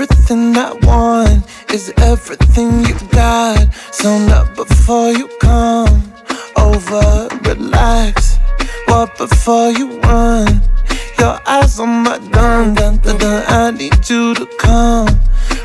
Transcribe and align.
Everything 0.00 0.56
I 0.56 0.74
want 0.84 1.44
is 1.74 1.92
everything 1.96 2.84
you 2.86 2.94
got. 3.10 3.74
So 3.90 4.16
not 4.28 4.54
before 4.54 5.10
you 5.10 5.26
come 5.40 6.12
over, 6.54 7.26
relax. 7.42 8.38
What 8.86 9.18
before 9.18 9.72
you 9.72 9.98
run? 10.02 10.62
Your 11.18 11.40
eyes 11.44 11.80
on 11.80 12.04
my 12.04 12.18
gun, 12.30 12.74
dun, 12.74 12.98
dun, 12.98 13.18
dun. 13.18 13.44
I 13.48 13.72
need 13.72 14.08
you 14.08 14.34
to 14.36 14.46
come 14.60 15.08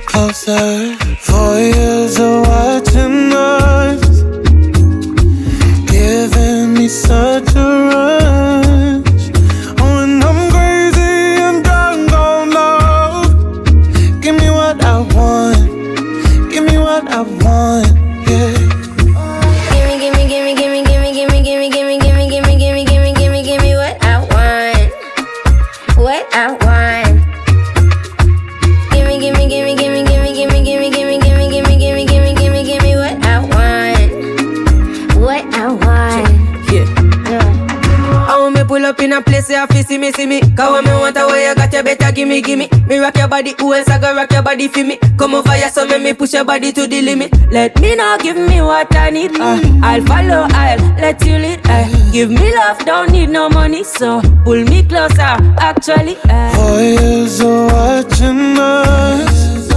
closer. 0.07 0.95
Four 1.19 1.59
years 1.59 2.17
of 2.19 2.47
watching 2.47 3.31
us, 3.33 4.02
me 39.27 39.41
pull 39.41 39.55
up 39.55 39.71
in 39.71 39.73
place 39.73 39.77
you 39.77 39.83
see 39.83 39.97
me, 39.97 40.11
see 40.11 40.25
me. 40.25 40.41
Cause 40.55 40.71
when 40.71 40.83
me 40.85 40.91
want 40.91 41.17
a 41.17 41.27
way 41.27 41.47
you 41.47 41.55
got 41.55 41.73
you 41.73 41.83
better 41.83 42.11
gimme, 42.11 42.41
gimme. 42.41 42.69
Me 42.87 42.97
rock 42.97 43.17
your 43.17 43.27
body, 43.27 43.55
who 43.59 43.73
else 43.73 43.89
I 43.89 43.99
go 43.99 44.15
rock 44.15 44.31
your 44.31 44.41
body 44.41 44.67
for 44.67 44.83
me? 44.83 44.97
Come 45.17 45.35
over 45.35 45.51
here, 45.51 45.69
so 45.69 45.85
make 45.85 46.01
me 46.01 46.13
push 46.13 46.33
your 46.33 46.45
body 46.45 46.71
to 46.71 46.87
the 46.87 47.01
limit. 47.01 47.31
Let 47.51 47.79
me 47.79 47.95
know, 47.95 48.17
give 48.19 48.37
me 48.37 48.61
what 48.61 48.93
I 48.95 49.09
need. 49.09 49.31
Uh, 49.39 49.59
I'll 49.83 50.01
follow, 50.05 50.47
I'll 50.51 50.79
let 50.97 51.23
you 51.25 51.37
lead. 51.37 51.61
Uh, 51.65 52.11
give 52.11 52.29
me 52.29 52.55
love, 52.55 52.79
don't 52.85 53.11
need 53.11 53.29
no 53.29 53.49
money, 53.49 53.83
so 53.83 54.21
pull 54.43 54.63
me 54.63 54.83
closer. 54.83 55.37
Actually, 55.59 56.17
uh. 56.29 56.79
Years 56.79 57.39
of 57.41 57.71
watching 57.71 58.57
us, 58.57 59.67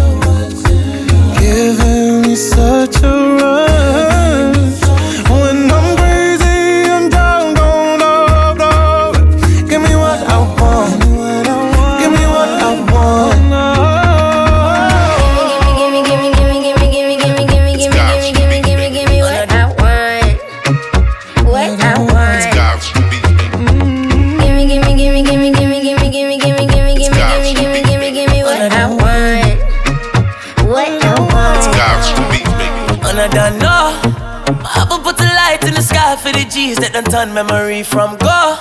giving 1.39 2.23
me 2.23 2.37
such 2.37 3.03
a 3.03 3.37
rush. 3.41 4.16
Done 36.97 37.05
turn 37.13 37.35
memory 37.35 37.83
from 37.83 38.17
go. 38.17 38.57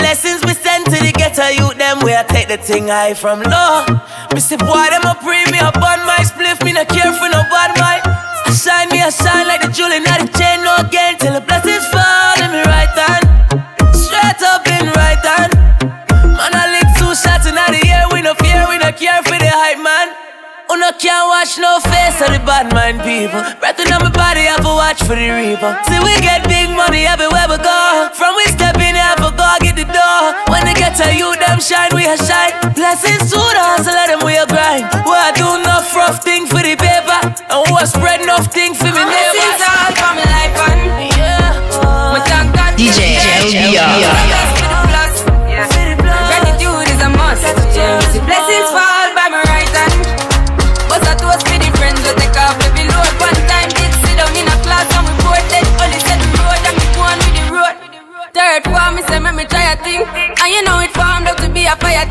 Blessings 0.00 0.40
we 0.48 0.54
send 0.54 0.86
to 0.86 0.96
the 0.96 1.12
ghetto 1.12 1.44
youth, 1.52 1.76
them 1.76 2.00
where 2.00 2.16
I 2.16 2.22
take 2.24 2.48
the 2.48 2.56
thing 2.56 2.88
high 2.88 3.12
from 3.12 3.44
low. 3.44 3.84
Me 4.32 4.40
boy, 4.56 4.88
them 4.88 5.04
a 5.04 5.12
pre 5.20 5.44
me 5.52 5.60
up 5.60 5.76
on 5.76 6.00
my 6.08 6.24
spliff, 6.24 6.64
me 6.64 6.72
no 6.72 6.88
care 6.88 7.12
for 7.12 7.28
no 7.28 7.44
bad 7.52 7.76
mind. 7.76 8.00
I 8.48 8.56
shine 8.56 8.88
me, 8.88 9.04
I 9.04 9.10
shine 9.12 9.46
watch 21.40 21.56
no 21.56 21.80
face 21.88 22.20
of 22.20 22.28
the 22.36 22.40
bad 22.44 22.68
mind 22.76 23.00
people. 23.00 23.40
Breathing 23.64 23.88
on 23.96 24.04
my 24.04 24.12
body, 24.12 24.44
I 24.44 24.60
to 24.60 24.72
watch 24.76 25.00
for 25.08 25.16
the 25.16 25.28
reaper. 25.32 25.72
See, 25.88 25.96
we 25.96 26.12
get 26.20 26.44
big 26.44 26.68
money 26.68 27.08
everywhere 27.08 27.48
we 27.48 27.56
go. 27.56 28.12
From 28.12 28.36
we 28.36 28.44
step 28.52 28.76
in, 28.76 28.92
I 28.92 29.16
to 29.16 29.32
go 29.32 29.48
get 29.64 29.72
the 29.72 29.88
door. 29.88 30.36
When 30.52 30.68
they 30.68 30.76
get 30.76 31.00
to 31.00 31.08
you, 31.16 31.32
them 31.40 31.56
shine, 31.64 31.96
we 31.96 32.04
a 32.04 32.20
shine. 32.20 32.52
Blessings 32.76 33.32
to 33.32 33.40
the 33.40 33.62
hustle, 33.72 33.96
let 33.96 34.12
them 34.12 34.20
we 34.20 34.36
a 34.36 34.44
grind. 34.44 34.84
We 35.08 35.16
I 35.16 35.32
do 35.32 35.48
enough 35.64 35.88
rough 35.96 36.20
thing 36.20 36.44
for 36.44 36.60
the 36.60 36.76
paper. 36.76 37.20
And 37.48 37.64
we 37.72 37.76
a 37.80 37.88
spread 37.88 38.20
enough 38.20 38.52
thing 38.52 38.76
for 38.76 38.92
me 38.92 39.00
neighbors. 39.00 39.69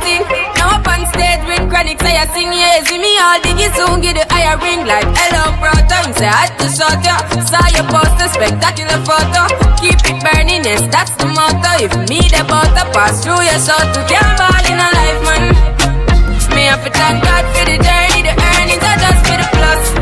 Thing. 0.04 0.22
Now 0.56 0.80
up 0.80 0.88
on 0.88 1.06
stage 1.14 1.44
with 1.48 1.64
chronic 1.70 2.00
say 2.02 2.16
I 2.16 2.26
sing 2.34 2.52
yeah, 2.52 2.84
see 2.84 3.00
me 3.00 3.12
all 3.20 3.40
diggy 3.44 3.68
soon 3.76 4.02
get 4.02 4.16
the 4.16 4.26
higher 4.32 4.58
ring 4.60 4.86
like 4.86 5.08
hello 5.16 5.54
brother. 5.60 6.00
You 6.08 6.14
say 6.16 6.30
I 6.30 6.48
had 6.48 6.54
to 6.60 6.68
shut 6.72 7.00
ya, 7.04 7.16
saw 7.44 7.66
your 7.76 7.88
poster 7.92 8.30
spectacular 8.32 9.00
photo. 9.06 9.48
Keep 9.80 10.00
it 10.10 10.18
burning, 10.24 10.64
yes 10.64 10.84
that's 10.92 11.14
the 11.20 11.28
motto. 11.28 11.72
If 11.84 11.94
me 12.10 12.20
the 12.32 12.44
butter 12.48 12.88
pass 12.96 13.24
through 13.24 13.44
your 13.44 13.60
soul 13.60 13.80
to 13.80 14.02
can't 14.08 14.34
ball 14.40 14.64
in 14.68 14.78
a 14.80 14.90
life 14.96 15.22
man. 15.28 15.44
Me 16.56 16.66
have 16.66 16.84
to 16.84 16.92
thank 16.92 17.24
God 17.24 17.46
for 17.54 17.66
the 17.66 17.78
journey, 17.78 18.22
the 18.26 18.34
earnings 18.34 18.84
are 18.84 19.00
just 19.00 19.22
for 19.28 19.38
the 19.38 19.48
plus. 19.54 19.99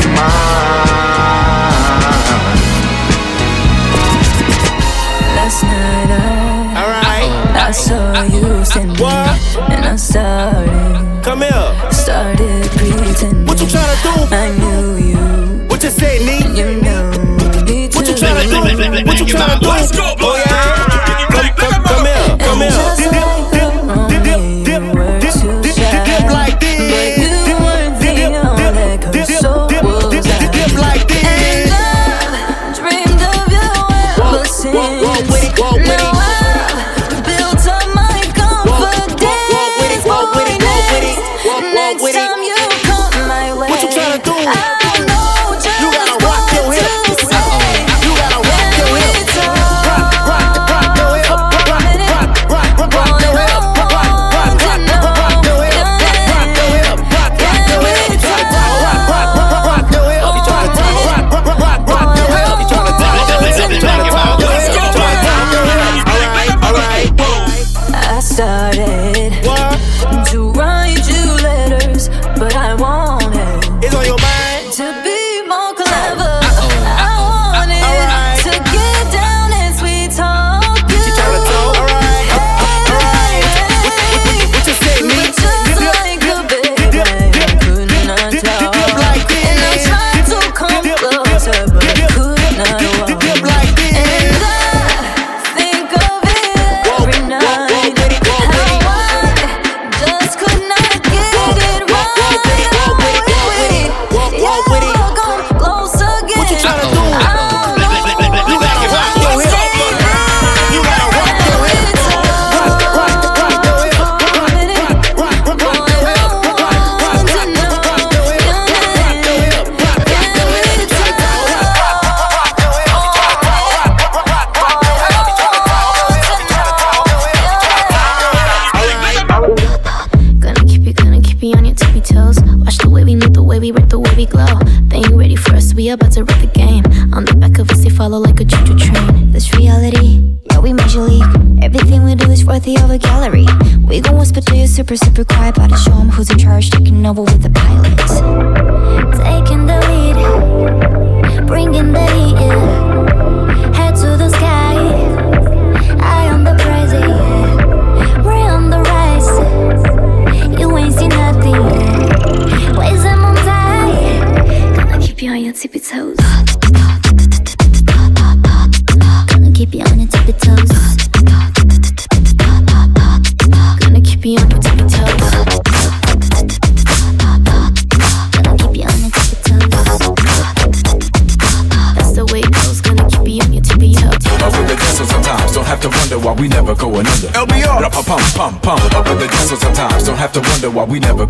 be 0.00 0.08
mine. 0.08 0.22
Last 5.36 5.62
night 5.64 6.10
I. 6.10 6.32
I 7.54 7.70
saw 7.72 8.22
you 8.24 8.64
and 9.70 9.84
I 9.84 9.96
started. 9.96 11.22
Come 11.22 11.42
here. 11.42 11.90
Started 11.90 12.70
pretending. 12.70 13.46
What 13.46 13.60
you 13.60 13.66
trying 13.68 13.96
to 13.96 14.02
do? 14.02 14.12
I 14.34 14.48
knew 14.60 14.96
you. 15.10 15.68
What 15.68 15.82
you 15.82 15.90
say. 15.90 16.12
You 16.56 16.80
know 16.80 17.10
me 17.64 17.88
too. 17.88 17.98
What 17.98 18.08
you 18.08 18.14
trying 18.16 18.42
to 18.42 18.48
do? 18.48 18.60
What 19.06 19.20
you 19.20 19.26
trying 19.26 19.58
to 19.58 19.64
do? 19.64 20.02
Oh 20.24 20.36
yeah. 20.36 20.51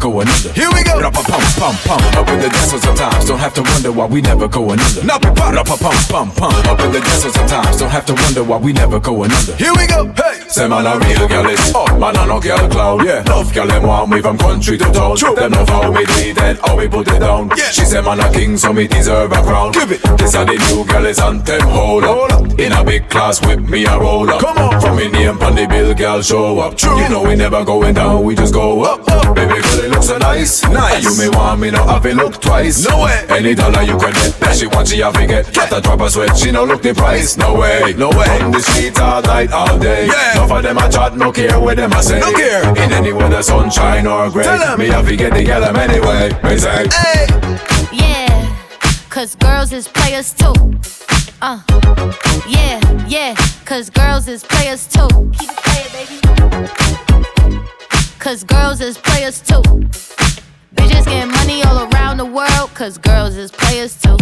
go 0.02 0.20
another. 0.20 0.52
Here 0.52 0.68
we 0.74 0.82
go. 0.82 0.98
Rappa 0.98 1.22
pump 1.22 1.46
pump 1.54 1.78
pump. 1.86 2.02
Up 2.18 2.28
in 2.28 2.40
the 2.40 2.48
distance 2.48 2.82
sometimes. 2.82 3.24
Don't 3.24 3.38
have 3.38 3.54
to 3.54 3.62
wonder 3.62 3.92
why 3.92 4.06
we 4.06 4.20
never 4.20 4.48
go 4.48 4.70
under. 4.70 5.04
Now 5.06 5.18
prepare. 5.18 5.54
Rappa 5.54 5.76
pump 5.78 6.00
pump 6.10 6.34
pump. 6.34 6.66
Up 6.66 6.80
in 6.80 6.90
the 6.90 7.00
distance 7.00 7.34
sometimes. 7.34 7.78
Don't 7.78 7.90
have 7.90 8.04
to 8.06 8.14
wonder 8.14 8.42
why 8.42 8.58
we 8.58 8.72
never 8.72 8.98
go 8.98 9.22
under. 9.22 9.54
Here 9.54 9.72
we 9.78 9.86
go. 9.86 10.10
Hey. 10.18 10.42
say 10.48 10.66
man 10.66 10.86
a 10.86 10.98
real 10.98 11.28
girl 11.28 11.46
is. 11.46 11.72
Oh 11.74 11.86
man 11.98 12.18
a 12.18 12.26
no 12.26 12.40
girl 12.40 12.68
clown. 12.68 13.06
Yeah. 13.06 13.22
Love 13.28 13.54
girl 13.54 13.70
and 13.70 13.86
one 13.86 14.10
move 14.10 14.22
from 14.22 14.38
country 14.38 14.76
to 14.78 14.90
town. 14.90 15.16
True. 15.16 15.36
Them 15.36 15.52
love 15.52 15.68
how 15.68 15.92
we 15.92 16.04
did 16.04 16.38
and 16.38 16.58
how 16.58 16.76
we 16.76 16.88
put 16.88 17.06
it 17.06 17.20
down. 17.20 17.50
Yeah. 17.56 17.70
She 17.70 17.84
said 17.84 18.04
man 18.04 18.18
a 18.18 18.30
king 18.32 18.56
so 18.56 18.72
me 18.72 18.88
deserve 18.88 19.30
a 19.30 19.42
crown. 19.42 19.70
Give 19.70 19.92
it. 19.92 20.02
This 20.18 20.34
a 20.34 20.44
the 20.44 20.58
new 20.66 20.84
girl 20.84 21.06
is 21.06 21.20
on 21.20 21.38
them 21.44 21.62
hold 21.68 22.02
up. 22.02 22.10
Hold 22.10 22.32
up. 22.32 22.58
In 22.58 22.72
a 22.72 22.82
big 22.82 23.08
class 23.08 23.40
with 23.46 23.60
me 23.70 23.86
a 23.86 23.96
roll 23.98 24.28
up. 24.28 24.40
Come 24.40 24.58
on. 24.58 24.80
From 24.80 24.96
me 24.96 25.08
name 25.08 25.38
on 25.42 25.54
the 25.54 25.66
bill 25.66 25.94
girl 25.94 26.22
show 26.22 26.58
up. 26.58 26.76
True. 26.76 26.98
You 26.98 27.08
know 27.08 27.22
we 27.22 27.36
never 27.36 27.64
going 27.64 27.94
down 27.94 28.24
we 28.24 28.34
just 28.34 28.52
go 28.52 28.82
up. 28.82 29.11
Baby 29.42 29.60
girl, 29.60 29.80
it 29.80 29.90
looks 29.90 30.06
so 30.06 30.18
nice. 30.18 30.62
Nice. 30.68 31.02
You 31.02 31.18
may 31.18 31.28
want 31.36 31.60
me 31.60 31.72
now, 31.72 31.84
have 31.88 32.06
it 32.06 32.14
look 32.14 32.40
twice. 32.40 32.88
No 32.88 33.02
way. 33.02 33.26
Any 33.28 33.56
dollar 33.56 33.82
you 33.82 33.98
can 33.98 34.12
get, 34.12 34.38
that 34.38 34.56
she 34.56 34.68
want 34.68 34.86
she 34.86 35.00
have 35.00 35.16
it 35.16 35.26
get. 35.26 35.52
Got 35.52 35.68
to 35.70 35.80
drop 35.80 36.00
a 36.00 36.08
sweat, 36.08 36.36
she 36.36 36.52
no 36.52 36.64
look 36.64 36.80
the 36.80 36.94
price. 36.94 37.36
No 37.36 37.58
way, 37.58 37.92
no 37.98 38.10
way. 38.10 38.38
On 38.40 38.52
the 38.52 38.60
street 38.60 38.96
all 39.00 39.20
night, 39.22 39.50
all 39.50 39.76
day. 39.80 40.06
Yeah. 40.06 40.34
No 40.36 40.46
for 40.46 40.62
them 40.62 40.78
I 40.78 40.88
chat, 40.88 41.16
no 41.16 41.32
care 41.32 41.58
what 41.58 41.76
them 41.76 41.92
I 41.92 42.00
say. 42.02 42.20
No 42.20 42.32
care. 42.32 42.68
In 42.70 42.92
any 42.92 43.12
weather, 43.12 43.42
sunshine 43.42 44.06
or 44.06 44.30
gray. 44.30 44.44
Tell 44.44 44.58
them. 44.58 44.78
Me 44.78 44.86
have 44.86 45.08
to 45.08 45.16
get 45.16 45.32
the 45.32 45.42
anyway. 45.42 46.30
Me 46.44 46.56
say. 46.56 46.86
Hey. 46.92 47.26
Yeah. 47.92 48.56
Cause 49.10 49.34
girls 49.34 49.72
is 49.72 49.88
players 49.88 50.32
too. 50.32 50.54
Uh, 51.42 51.60
yeah, 52.48 52.78
yeah, 53.08 53.34
cause 53.64 53.90
girls 53.90 54.28
is 54.28 54.44
players 54.44 54.86
too. 54.86 55.08
Keep 55.36 55.50
it 55.50 55.56
playing, 55.56 56.06
baby 56.06 56.91
cause 58.22 58.44
girls 58.44 58.80
is 58.80 58.96
players 58.98 59.40
too. 59.40 59.62
Bitches 60.76 61.04
getting 61.06 61.32
money 61.32 61.64
all 61.64 61.92
around 61.92 62.18
the 62.18 62.24
world, 62.24 62.70
cause 62.72 62.96
girls 62.96 63.36
is 63.36 63.50
players 63.50 64.00
too. 64.00 64.16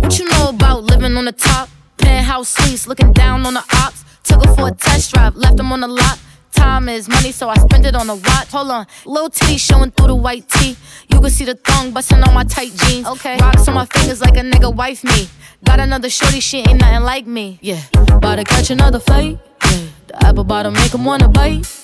What 0.00 0.18
you 0.18 0.26
know 0.30 0.48
about 0.48 0.84
living 0.84 1.14
on 1.18 1.26
the 1.26 1.32
top? 1.32 1.68
Penthouse 1.98 2.48
suites, 2.48 2.86
looking 2.86 3.12
down 3.12 3.44
on 3.44 3.52
the 3.52 3.64
ops. 3.74 4.04
Took 4.22 4.46
her 4.46 4.54
for 4.54 4.68
a 4.68 4.70
test 4.72 5.12
drive, 5.12 5.36
left 5.36 5.58
them 5.58 5.72
on 5.72 5.80
the 5.80 5.88
lot. 5.88 6.18
Time 6.52 6.88
is 6.88 7.06
money, 7.06 7.32
so 7.32 7.50
I 7.50 7.56
spend 7.56 7.84
it 7.84 7.94
on 7.94 8.08
a 8.08 8.14
watch. 8.14 8.48
Hold 8.48 8.70
on, 8.70 8.86
little 9.04 9.28
titty 9.28 9.58
showing 9.58 9.90
through 9.90 10.06
the 10.06 10.14
white 10.14 10.48
tee. 10.48 10.74
You 11.08 11.20
can 11.20 11.30
see 11.30 11.44
the 11.44 11.56
thong 11.56 11.90
busting 11.90 12.22
on 12.22 12.32
my 12.32 12.44
tight 12.44 12.72
jeans. 12.76 13.06
Okay, 13.06 13.36
rocks 13.42 13.68
on 13.68 13.74
my 13.74 13.84
fingers 13.84 14.22
like 14.22 14.38
a 14.38 14.40
nigga 14.40 14.74
wife 14.74 15.04
me. 15.04 15.28
Got 15.64 15.80
another 15.80 16.08
shorty, 16.08 16.40
she 16.40 16.60
ain't 16.60 16.80
nothing 16.80 17.02
like 17.02 17.26
me. 17.26 17.58
Yeah, 17.60 17.82
about 17.92 18.36
to 18.36 18.44
catch 18.44 18.70
another 18.70 19.00
fight. 19.00 19.38
Yeah. 19.64 19.86
The 20.06 20.26
apple 20.26 20.44
bottom 20.44 20.72
make 20.72 20.94
him 20.94 21.04
wanna 21.04 21.28
bite. 21.28 21.83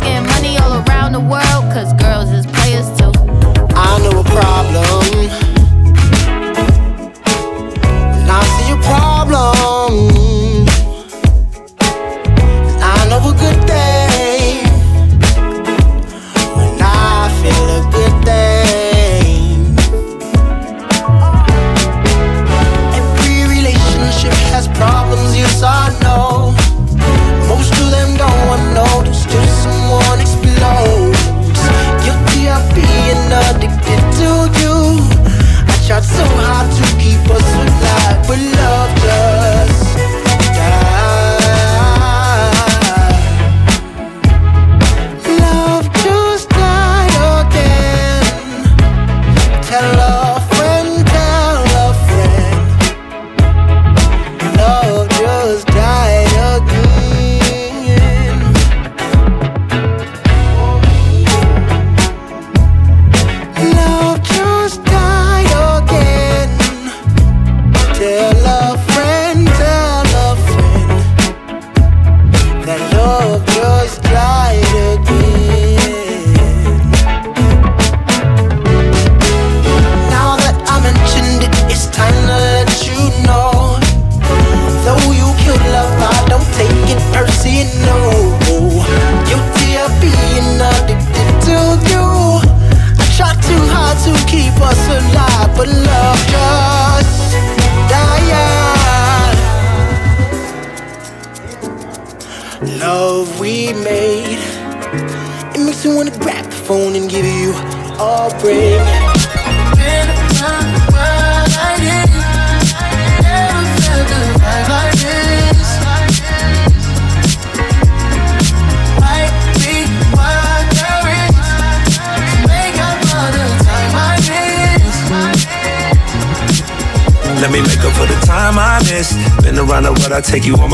Bitches 0.00 0.06
getting 0.06 0.26
money 0.28 0.58
all 0.58 0.82
around 0.86 1.12
the 1.12 1.20
world, 1.20 1.72
cause 1.72 1.92
girls 1.94 2.30
is 2.30 2.46
players 2.46 2.88
too. 2.98 3.12
I 3.74 3.98
know 4.02 4.20
a 4.20 4.24
problem. 4.24 5.30
And 8.14 8.30
I 8.30 8.42
see 8.56 8.72
a 8.72 8.76
problem. 8.82 10.66
I 12.82 13.08
know 13.08 13.18
a 13.18 13.32
good. 13.32 13.58
When 16.56 16.80
I 16.80 17.28
feel 17.40 17.66
a 17.76 17.82
good 17.92 18.14
thing. 18.24 19.58
Every 22.94 23.40
relationship 23.56 24.34
has 24.52 24.66
problems, 24.68 25.36
yes 25.36 25.62
I 25.62 25.90
know. 26.02 26.54
Most 27.48 27.72
of 27.72 27.90
them 27.90 28.10
unnoticed 28.20 29.28
till 29.28 29.46
someone 29.46 29.80
explodes. 29.80 29.89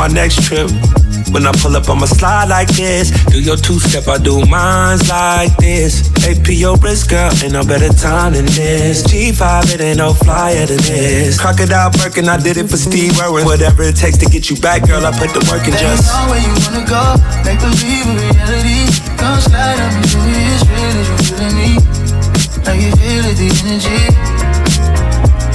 My 0.07 0.15
next 0.15 0.43
trip. 0.45 0.71
When 1.33 1.47
I 1.47 1.53
pull 1.53 1.75
up 1.77 1.89
on 1.89 1.99
my 1.99 2.07
slide 2.07 2.49
like 2.49 2.69
this, 2.69 3.11
do 3.27 3.41
your 3.41 3.57
two 3.57 3.79
step, 3.81 4.07
I 4.07 4.19
do 4.19 4.45
mines 4.47 5.09
like 5.09 5.57
this. 5.57 6.07
AP 6.25 6.49
your 6.55 6.77
wrist, 6.79 7.11
girl, 7.11 7.31
ain't 7.43 7.53
no 7.53 7.65
better 7.65 7.93
time 7.93 8.35
than 8.35 8.47
this. 8.47 9.03
G5, 9.03 9.75
it 9.75 9.81
ain't 9.81 9.99
no 9.99 10.13
flyer 10.13 10.67
than 10.67 10.79
this. 10.79 11.41
Crocodile 11.41 11.91
Birkin, 11.91 12.29
I 12.29 12.39
did 12.39 12.57
it 12.57 12.71
for 12.71 12.77
Steve 12.77 13.19
Irwin. 13.21 13.45
Whatever 13.45 13.83
it 13.83 13.97
takes 13.97 14.19
to 14.19 14.27
get 14.27 14.49
you 14.49 14.57
back, 14.57 14.87
girl, 14.87 15.05
I 15.05 15.11
put 15.11 15.31
the 15.35 15.43
work 15.51 15.67
in 15.67 15.75
just. 15.75 16.07
know 16.07 16.31
where 16.31 16.41
you 16.41 16.55
wanna 16.63 16.87
go. 16.87 17.03
Make 17.43 17.59
believe 17.59 18.07
in 18.07 18.17
reality. 18.17 18.87
Come 19.19 19.41
slide 19.41 19.81
on 19.83 19.91
me, 19.99 20.07
show 20.07 20.23
me 20.23 20.39
it's 20.55 20.63
real 20.71 20.95
as 21.03 21.09
you 21.11 21.19
feeling 21.27 21.57
me. 21.59 21.71
I 22.63 22.75
can 22.79 22.93
feel 22.97 23.25
it, 23.27 23.37
the 23.37 23.49
energy. 23.67 24.56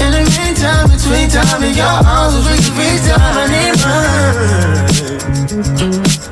In 0.02 0.10
the 0.12 0.22
meantime, 0.34 0.90
between 0.90 1.30
time 1.30 1.62
in 1.64 1.74
your 1.78 1.86
arms, 1.86 2.42
we 2.48 2.58
can 2.58 2.74
free 2.74 2.98
time. 3.06 3.38
I 3.38 3.46
need 3.54 3.76
mine. 3.82 5.02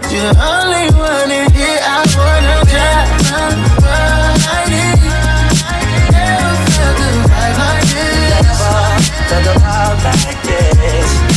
You're 0.09 0.33
the 0.33 0.41
only 0.41 0.85
one 0.97 1.29
in 1.29 1.45
here 1.53 1.79
I 1.81 2.01
wanna 2.17 2.65
try. 2.65 3.05
I 4.49 4.65
need. 4.73 4.99
Never 6.11 6.65
felt 6.73 6.97
a 6.97 7.09
vibe 7.29 7.57
like 7.61 7.85
this. 7.93 8.57
Felt 9.29 9.45
a 9.45 9.53
vibe 9.59 10.01
like 10.03 10.41
this. 10.43 11.28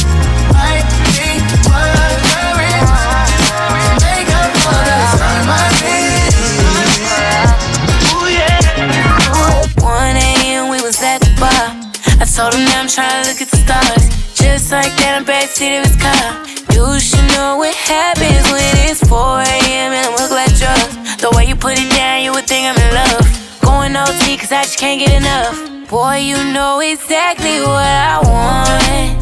Told 12.32 12.54
him 12.54 12.64
that 12.64 12.80
I'm 12.80 12.88
trying 12.88 13.12
to 13.12 13.28
look 13.28 13.44
at 13.44 13.50
the 13.52 13.60
stars. 13.60 14.04
Just 14.32 14.72
like 14.72 14.88
that, 15.04 15.20
I'm 15.20 15.24
backseat 15.28 15.76
of 15.76 15.84
his 15.84 15.96
car. 16.00 16.40
You 16.72 16.96
should 16.96 17.28
know 17.36 17.60
what 17.60 17.76
happens 17.76 18.48
when 18.48 18.72
it's 18.88 19.04
4 19.04 19.44
a.m. 19.44 19.92
and 19.92 20.00
I 20.00 20.10
look 20.16 20.32
like 20.32 20.48
drugs. 20.56 20.96
The 21.20 21.28
way 21.36 21.44
you 21.44 21.56
put 21.56 21.76
it 21.76 21.92
down, 21.92 22.24
you 22.24 22.32
would 22.32 22.48
think 22.48 22.72
I'm 22.72 22.78
in 22.80 22.90
love. 22.96 23.28
Going 23.60 23.92
OT, 23.92 24.40
cause 24.40 24.48
I 24.48 24.64
just 24.64 24.80
can't 24.80 24.96
get 24.96 25.12
enough. 25.12 25.60
Boy, 25.92 26.24
you 26.24 26.40
know 26.56 26.80
exactly 26.80 27.60
what 27.60 27.84
I 27.84 28.16
want. 28.24 29.12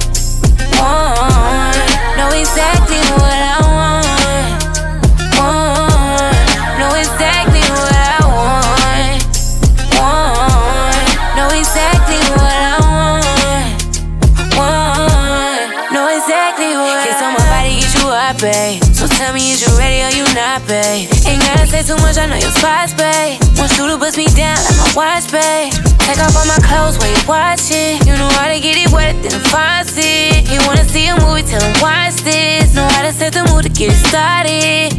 Want. 0.79 1.83
Know 2.15 2.31
exactly 2.31 3.03
what 3.19 3.43
I. 3.43 3.59
Want. 3.59 4.70
Babe. 18.41 18.83
So 18.97 19.07
tell 19.07 19.33
me, 19.37 19.53
is 19.53 19.61
you 19.61 19.69
ready 19.77 20.01
or 20.01 20.11
you 20.17 20.25
not, 20.35 20.65
babe? 20.67 21.13
Ain't 21.29 21.45
gotta 21.45 21.69
say 21.69 21.85
too 21.85 21.97
much, 22.01 22.17
I 22.17 22.25
know 22.25 22.41
your 22.41 22.51
spots, 22.51 22.97
babe. 22.97 23.37
Want 23.61 23.69
you 23.77 23.85
to 23.87 24.01
bust 24.01 24.17
me 24.17 24.27
down 24.33 24.57
like 24.65 24.77
my 24.81 24.91
watch, 24.97 25.29
babe. 25.29 25.73
Take 26.09 26.19
off 26.25 26.33
all 26.33 26.49
my 26.49 26.57
clothes 26.65 26.97
while 26.97 27.13
you 27.13 27.21
watching. 27.29 28.01
You 28.09 28.17
know 28.17 28.33
how 28.41 28.49
to 28.49 28.59
get 28.59 28.81
it 28.81 28.89
wet, 28.91 29.15
then 29.21 29.37
faucet. 29.53 30.49
You 30.49 30.59
wanna 30.65 30.89
see 30.89 31.07
a 31.13 31.15
movie, 31.21 31.45
tell 31.45 31.61
him 31.61 31.77
watch 31.85 32.17
this. 32.25 32.75
Know 32.75 32.89
how 32.89 33.05
to 33.05 33.13
set 33.13 33.37
the 33.37 33.45
mood 33.53 33.69
to 33.69 33.71
get 33.71 33.93
it 33.93 34.01
started. 34.09 34.97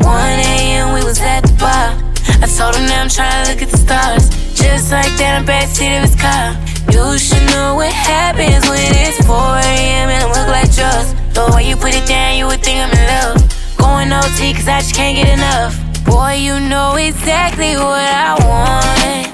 1 0.00 0.08
a.m. 0.08 0.94
we 0.96 1.04
was 1.04 1.20
at 1.20 1.44
the 1.44 1.52
bar. 1.60 1.92
I 2.40 2.48
told 2.48 2.76
him 2.76 2.88
that 2.88 2.98
I'm 3.04 3.12
trying 3.12 3.44
to 3.44 3.52
look 3.52 3.60
at 3.60 3.68
the 3.68 3.76
stars. 3.76 4.32
Just 4.56 4.90
like 4.90 5.12
that, 5.20 5.36
I'm 5.36 5.44
backseat 5.44 6.00
of 6.00 6.08
his 6.08 6.16
car. 6.16 6.73
You 6.94 7.18
should 7.18 7.42
know 7.50 7.74
what 7.74 7.92
happens 7.92 8.68
when 8.70 8.78
it's 8.94 9.18
4 9.26 9.34
a.m. 9.34 10.10
and 10.10 10.22
I 10.22 10.26
look 10.30 10.46
like 10.46 10.70
drugs. 10.72 11.12
The 11.34 11.50
way 11.52 11.68
you 11.68 11.74
put 11.74 11.92
it 11.92 12.06
down, 12.06 12.38
you 12.38 12.46
would 12.46 12.62
think 12.62 12.78
I'm 12.78 12.92
in 12.94 13.04
love. 13.10 13.76
Going 13.76 14.12
OT, 14.12 14.54
cause 14.54 14.68
I 14.68 14.78
just 14.78 14.94
can't 14.94 15.16
get 15.16 15.26
enough. 15.36 15.74
Boy, 16.04 16.34
you 16.34 16.60
know 16.60 16.94
exactly 16.94 17.74
what 17.74 17.98
I 17.98 18.38
want. 18.46 19.26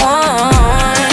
Want. 0.00 1.07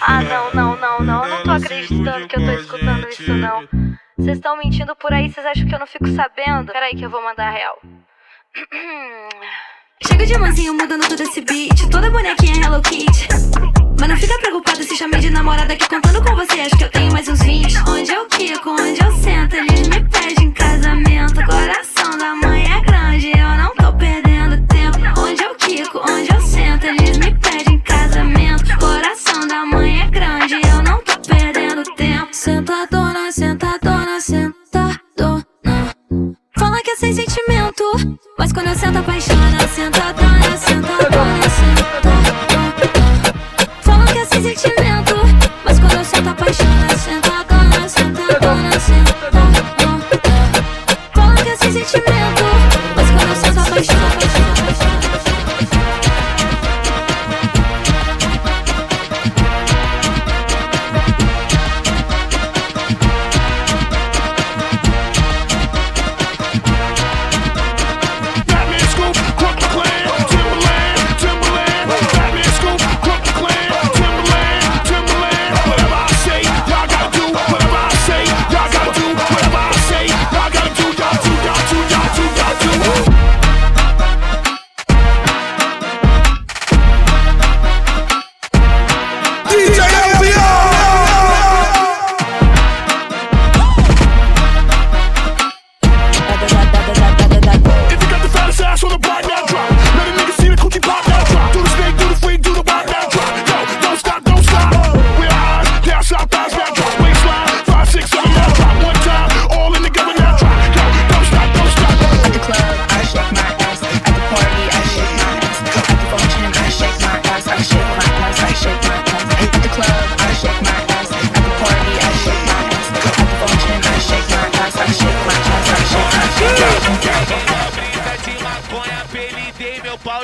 Ah, 0.00 0.22
não, 0.22 0.52
não, 0.52 0.76
não, 0.76 1.00
não. 1.00 1.24
Eu 1.24 1.30
não 1.30 1.42
tô 1.42 1.50
acreditando 1.50 2.28
que 2.28 2.36
eu 2.36 2.44
tô 2.44 2.52
escutando 2.52 3.08
isso, 3.08 3.32
não. 3.34 3.68
Vocês 4.18 4.36
estão 4.36 4.56
mentindo 4.56 4.94
por 4.96 5.12
aí, 5.12 5.30
vocês 5.30 5.46
acham 5.46 5.66
que 5.66 5.74
eu 5.74 5.78
não 5.78 5.86
fico 5.86 6.06
sabendo? 6.08 6.72
Peraí 6.72 6.94
que 6.94 7.04
eu 7.04 7.10
vou 7.10 7.22
mandar 7.22 7.48
a 7.48 7.50
real. 7.50 7.78
Chega 10.06 10.26
de 10.26 10.38
mansinho 10.38 10.74
mudando 10.74 11.06
todo 11.08 11.22
esse 11.22 11.40
beat. 11.42 11.88
Toda 11.90 12.10
bonequinha 12.10 12.64
Hello 12.64 12.80
Kitty. 12.80 13.28
Mas 13.98 14.08
não 14.08 14.16
fica 14.16 14.38
preocupado 14.38 14.82
se 14.82 14.96
chamei 14.96 15.20
de 15.20 15.30
namorada 15.30 15.74
aqui 15.74 15.86
contando 15.88 16.24
com 16.24 16.34
você. 16.34 16.60
Acho 16.60 16.76
que 16.78 16.84
eu 16.84 16.90
tenho 16.90 17.12
mais 17.12 17.28
uns 17.28 17.42
20. 17.42 17.76
Onde 17.86 18.10
eu 18.10 18.26
quico, 18.26 18.70
onde 18.70 19.04
eu 19.04 19.12
sento, 19.12 19.56
eles 19.56 19.88
me 19.88 20.02
pedem 20.08 20.52
casamento. 20.52 21.34
Coração 21.44 22.16
da 22.16 22.34
mãe 22.34 22.64
é 22.64 22.80
grande, 22.80 23.30
eu 23.30 23.48
não 23.58 23.74
tô 23.74 23.92
perdendo 23.98 24.66
tempo. 24.66 24.98
Onde 25.20 25.42
eu 25.42 25.54
quico, 25.56 25.98
onde 25.98 26.32
eu 26.34 26.40
sento, 26.40 26.86
eles 26.86 27.18
me 27.18 27.34
pedem 27.34 27.78
casamento. 27.80 28.39
Coração 28.78 29.46
da 29.46 29.64
mãe 29.66 30.02
é 30.02 30.06
grande, 30.08 30.54
eu 30.54 30.82
não 30.82 31.02
tô 31.02 31.18
perdendo 31.28 31.82
tempo. 31.94 32.28
Sentadona, 32.32 33.32
sentadona, 33.32 34.20
sentadona. 34.20 35.46
Fala 36.58 36.82
que 36.82 36.90
é 36.90 36.96
sem 36.96 37.12
sentimento, 37.12 37.84
mas 38.38 38.52
quando 38.52 38.68
eu 38.68 38.74
sento 38.74 38.98
apaixona, 38.98 39.68
sentadona, 39.68 40.56
sentadona, 40.56 41.48
sentadona. 41.48 42.60
Fala 43.82 44.06
que 44.06 44.18
é 44.18 44.24
sem 44.24 44.42
sentimento, 44.42 45.14
mas 45.64 45.78
quando 45.78 45.94
eu 45.94 46.04
sento 46.04 46.28
apaixona, 46.28 46.88
sentadona, 46.96 47.88
sentadona, 47.88 48.80
sentadona. 48.80 49.40
Fala 51.14 51.36
que 51.42 51.48
é 51.48 51.56
sem 51.56 51.72
sentimento, 51.72 52.39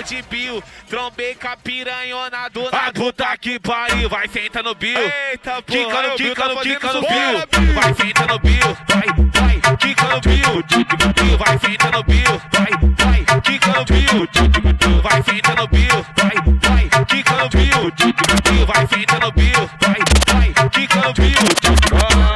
de 0.06 0.22
bio. 0.22 0.62
Trombei 0.88 1.34
com 1.34 1.48
a 1.48 1.56
piranhona 1.56 2.48
do 2.48 2.70
na 2.70 2.92
puta 2.92 3.36
que 3.38 3.58
pariu. 3.58 4.08
Vai 4.08 4.28
senta 4.28 4.62
no 4.62 4.74
bio. 4.74 4.96
Eita, 4.98 5.62
Quica 5.62 6.02
no, 6.02 6.14
quica 6.14 6.48
no, 6.48 6.60
quica 6.60 6.92
no 6.92 7.00
bio. 7.00 7.74
Vai 7.74 7.94
senta 7.94 8.26
no 8.26 8.38
bio. 8.38 8.76
Vai, 8.88 9.06
vai, 9.34 9.76
quica 9.76 10.04
no 10.04 10.20
bio. 10.20 11.36
Vai 11.38 11.58
senta 11.58 11.90
no 11.90 12.02
bio. 12.04 12.40
Vai, 12.52 12.70
vai, 12.98 13.40
quica 13.42 13.72
no 13.72 13.84
bio. 13.84 15.02
Vai 15.02 15.22
senta 15.22 15.54
no 15.56 15.66
bio. 15.68 16.06
Vai, 16.16 16.34
vai, 16.62 17.04
quica 17.06 17.32
no 17.36 17.48
bio. 17.48 18.66
Vai 18.66 18.86
senta 18.86 19.18
no 19.18 19.32
bio. 19.32 19.70
Vai, 19.80 20.00
vai, 20.32 20.70
quica 20.70 21.00
no 21.00 22.35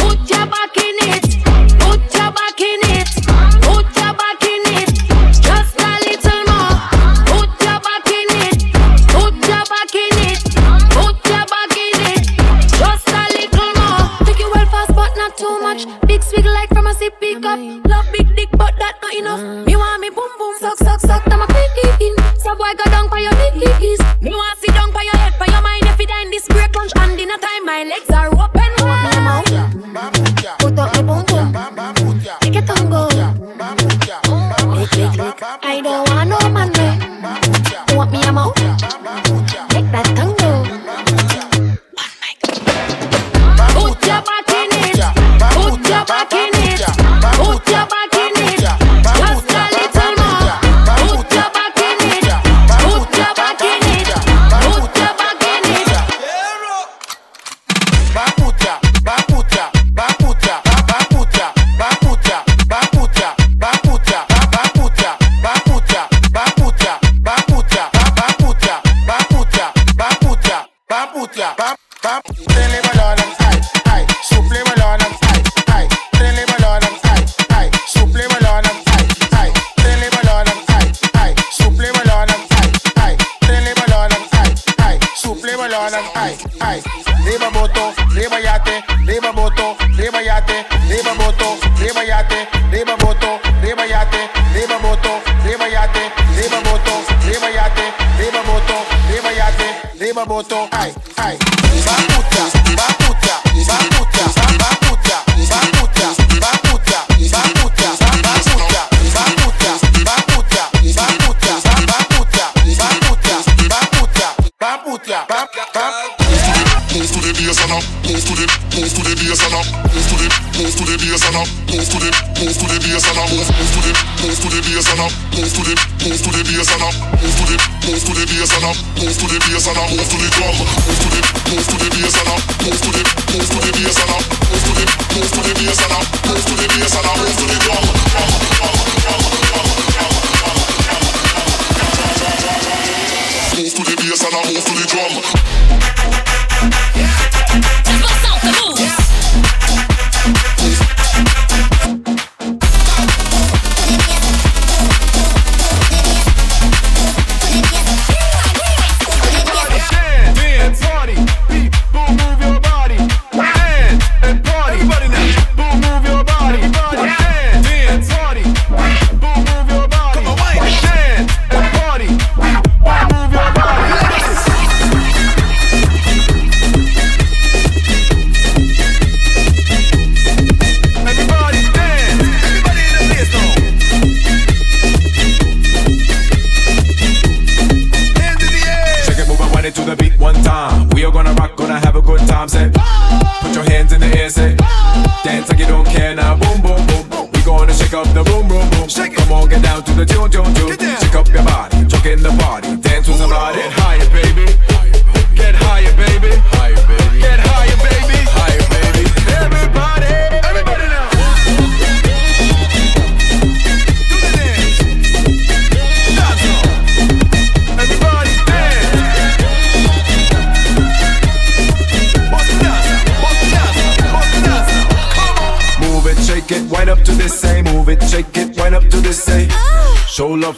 Put 0.00 0.30
your 0.30 0.46
back 0.46 0.76
in 0.76 0.96
it. 1.12 1.24
Put 1.78 2.00
your 2.14 2.30
back 2.32 2.60
in 2.60 2.80
it. 2.96 3.08
Put 3.62 3.96
your 3.96 4.01
like 17.20 17.42
from 17.42 17.42
a 17.42 17.42
sip 17.42 17.42
pick 17.42 17.44
up. 17.44 17.58
Love 17.86 18.06
big 18.12 18.36
dick, 18.36 18.48
but 18.52 18.74
that 18.78 18.98
not 19.02 19.14
enough. 19.14 19.40
Mm. 19.40 19.66
Me 19.66 19.76
want 19.76 20.00
me 20.00 20.10
boom 20.10 20.30
boom 20.38 20.56
suck 20.58 20.78
suck 20.78 21.00
suck. 21.00 21.24
Them 21.24 21.42
a 21.42 21.46
quick 21.46 22.00
in. 22.00 22.16
So 22.38 22.54
boy 22.54 22.72
go 22.76 22.84
down 22.90 23.08
for 23.08 23.18
your 23.18 23.32
knees. 23.32 24.00
Me 24.20 24.30
want 24.30 24.58
sit 24.58 24.74
down 24.74 24.92
for 24.92 25.02
your 25.02 25.16
head, 25.16 25.34
for 25.34 25.50
your 25.50 25.62
mind. 25.62 25.84
If 25.84 25.98
die 26.08 26.22
in 26.22 26.30
this 26.30 26.46
break 26.48 26.74
lunch 26.74 26.92
and 26.96 27.16
dinner 27.16 27.38
time, 27.38 27.64
my 27.64 27.84
legs 27.84 28.10
are 28.10 28.28
open. 28.28 28.72
Put 30.58 30.78
up 30.78 30.92
the 30.92 31.02
boom 31.02 31.24
boom. 31.26 31.52
Take 32.40 32.52
mm. 32.52 32.62
it 32.62 32.70
and 32.70 32.90
go. 32.90 33.08
Lick, 34.72 34.96
lick, 34.96 35.16
lick. 35.16 35.42
I 35.62 35.80
don't 35.80 36.08
want 36.08 36.28
no 36.28 36.48
man 36.50 36.71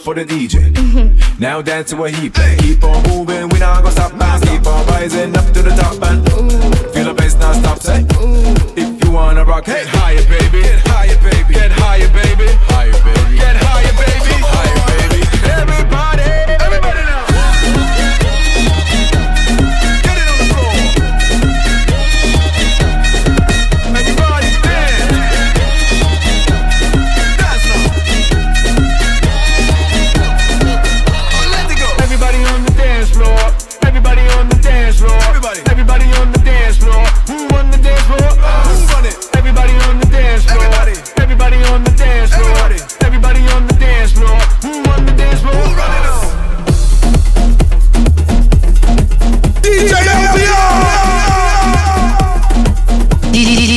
for 0.05 0.14
the 0.14 0.25
DJ. 0.25 0.61
Now 1.40 1.62
dance 1.62 1.90
to 1.90 2.05
a 2.05 2.11
he 2.11 2.29
play. 2.29 2.57
Keep 2.59 2.85
on 2.85 3.03
moving, 3.09 3.49
we 3.49 3.59
not 3.59 3.83
gonna 3.83 3.90
stop, 3.90 4.14
man. 4.14 4.38
Keep 4.43 4.67
on 4.67 4.87
rising 4.87 5.35
up 5.35 5.47
to 5.55 5.62
the 5.62 5.71
top, 5.71 5.99
man. 5.99 6.23
Feel 6.93 7.07
the 7.07 7.14
bass 7.14 7.35
not 7.37 7.57
stop, 7.57 7.79
say. 7.79 8.05
If 8.77 9.03
you 9.03 9.11
wanna 9.11 9.45
rock, 9.45 9.64
get 9.64 9.87
higher, 9.87 10.23
baby. 10.29 10.61
Get 10.62 10.81
higher, 10.87 11.17
baby. 11.23 11.55
Get 11.55 11.73
higher, 11.73 12.09
baby. 12.12 12.34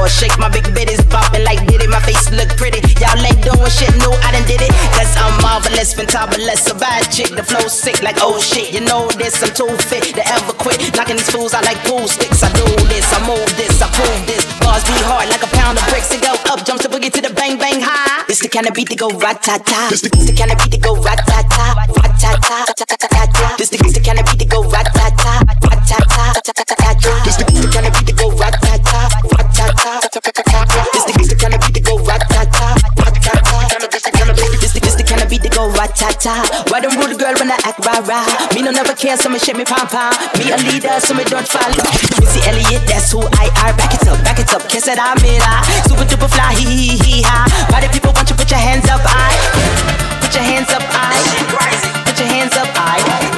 floor. 0.00 0.08
Shake 0.08 0.38
my 0.38 0.48
big 0.48 0.64
bitties, 0.72 1.02
bopping 1.12 1.44
like 1.44 1.60
did 1.66 1.82
it. 1.82 1.90
My 1.90 2.00
face 2.00 2.30
look 2.32 2.48
pretty. 2.56 2.80
Y'all 3.00 3.20
ain't 3.20 3.42
doing 3.44 3.70
shit, 3.70 3.92
no, 4.00 4.12
I 4.24 4.32
done 4.32 4.46
did 4.48 4.62
it. 4.62 4.72
Cause 4.96 5.12
I'm 5.16 5.32
marvelous, 5.42 5.94
fantabulous, 5.94 6.70
a 6.70 6.74
bad 6.74 7.04
chick. 7.12 7.28
The 7.28 7.42
flow 7.42 7.68
sick 7.68 8.02
like 8.02 8.16
oh 8.20 8.40
shit. 8.40 8.72
You 8.72 8.80
know 8.80 9.08
this, 9.20 9.42
I'm 9.42 9.52
too 9.52 9.68
fit 9.88 10.04
to 10.16 10.24
ever 10.32 10.52
quit. 10.52 10.80
Knocking 10.96 11.16
these 11.16 11.30
fools 11.30 11.54
out 11.54 11.64
like 11.64 11.78
pool 11.84 12.08
sticks. 12.08 12.42
I 12.42 12.52
do 12.52 12.64
this, 12.88 13.06
I 13.12 13.20
move 13.26 13.50
this, 13.56 13.80
I 13.82 13.88
prove 13.92 14.22
this. 14.26 14.44
Bars 14.60 14.84
be 14.84 14.96
hard 15.04 15.28
like 15.28 15.42
a 15.42 15.50
pound 15.52 15.78
of 15.78 15.84
bricks. 15.88 16.12
It 16.12 16.22
go 16.22 16.32
up, 16.48 16.64
jumps 16.64 16.84
the 16.84 16.88
boogie 16.88 17.12
to 17.12 17.20
the 17.20 17.32
bang 17.34 17.58
bang 17.58 17.80
high. 17.80 18.24
This 18.28 18.40
the 18.40 18.48
kind 18.48 18.66
of 18.66 18.74
beat 18.74 18.88
that 18.88 18.98
go 18.98 19.08
rat 19.20 19.42
ta 19.42 19.58
ta. 19.58 19.88
This 19.90 20.02
the 20.02 20.34
kind 20.36 20.52
of 20.52 20.58
beat 20.58 20.72
that 20.72 20.82
go 20.82 20.96
rat 21.00 21.20
ta 21.26 21.42
ta, 21.44 21.66
rat 21.76 22.14
ta 22.20 22.32
ta. 22.40 23.56
This 23.58 23.68
the 23.68 24.00
kind 24.00 24.18
of 24.18 24.24
beat 24.26 24.38
that 24.40 24.48
go 24.48 24.64
rat 24.68 24.88
ta 24.94 25.10
ta, 25.16 25.32
rat 25.46 25.58
ta 25.60 25.68
ta, 25.68 25.69
ta 35.94 36.10
ta. 36.14 36.36
Why 36.70 36.80
don't 36.80 36.96
rude 36.96 37.18
girl 37.18 37.34
when 37.38 37.50
I 37.50 37.58
act 37.66 37.84
rah 37.84 38.00
rah? 38.04 38.26
Me 38.54 38.62
no 38.62 38.70
never 38.70 38.94
care, 38.94 39.16
so 39.16 39.28
me 39.28 39.38
shake 39.38 39.56
me 39.56 39.64
pom 39.64 39.86
pom. 39.88 40.14
Me 40.38 40.50
a 40.50 40.56
leader, 40.56 41.00
so 41.00 41.14
me 41.14 41.24
don't 41.24 41.46
follow. 41.46 41.82
Missy 42.18 42.40
Elliott, 42.46 42.86
that's 42.86 43.12
who 43.12 43.20
I 43.38 43.50
are. 43.62 43.74
Back 43.76 43.94
it 43.94 44.06
up, 44.06 44.18
back 44.24 44.38
it 44.38 44.52
up, 44.54 44.62
kiss 44.68 44.88
it, 44.88 44.98
I'm 44.98 45.18
ah. 45.42 45.62
Super 45.88 46.04
duper 46.04 46.30
fly, 46.30 46.54
hee 46.54 46.96
hee 46.96 46.98
hee 46.98 47.22
ha. 47.22 47.46
The 47.80 47.88
people 47.88 48.12
want 48.12 48.28
you 48.28 48.36
put 48.36 48.50
your 48.50 48.60
hands 48.60 48.88
up, 48.88 49.00
I? 49.04 49.32
Put 50.20 50.34
your 50.34 50.44
hands 50.44 50.70
up, 50.70 50.82
I. 50.84 51.16
Put 52.04 52.18
your 52.18 52.28
hands 52.28 52.54
up, 52.56 52.68
I. 52.74 53.29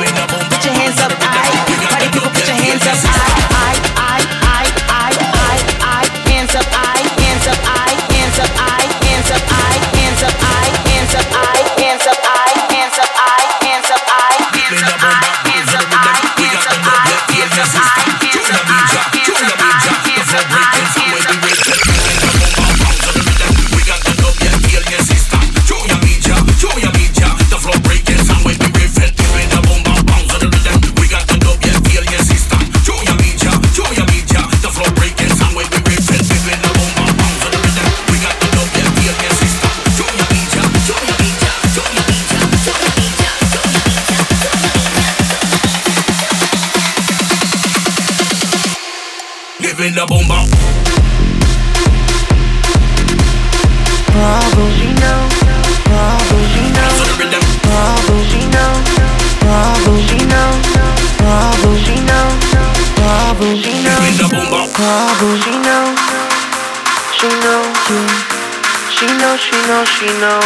she 70.02 70.08
know, 70.18 70.40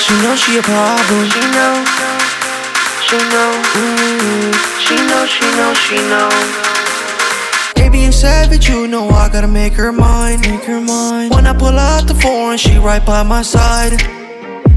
she 0.00 0.14
know. 0.22 0.34
She 0.36 0.56
a 0.56 0.62
problem. 0.62 1.28
She 1.28 1.40
know. 1.52 1.84
She 3.04 3.18
know. 3.28 3.52
Ooh. 3.76 4.52
She 4.80 4.96
know, 4.96 5.26
she 5.26 5.44
know, 5.58 5.74
she 5.74 5.96
know. 6.08 6.30
Baby, 7.74 7.98
you 7.98 8.12
savage, 8.12 8.70
you 8.70 8.86
know 8.88 9.10
I 9.10 9.28
gotta 9.28 9.48
make 9.48 9.74
her 9.74 9.92
mine. 9.92 10.40
Make 10.40 10.64
her 10.64 10.80
mine. 10.80 11.28
When 11.28 11.46
I 11.46 11.52
pull 11.52 11.78
out 11.78 12.06
the 12.06 12.14
foreign, 12.14 12.56
she 12.56 12.78
right 12.78 13.04
by 13.04 13.22
my 13.22 13.42
side. 13.42 14.00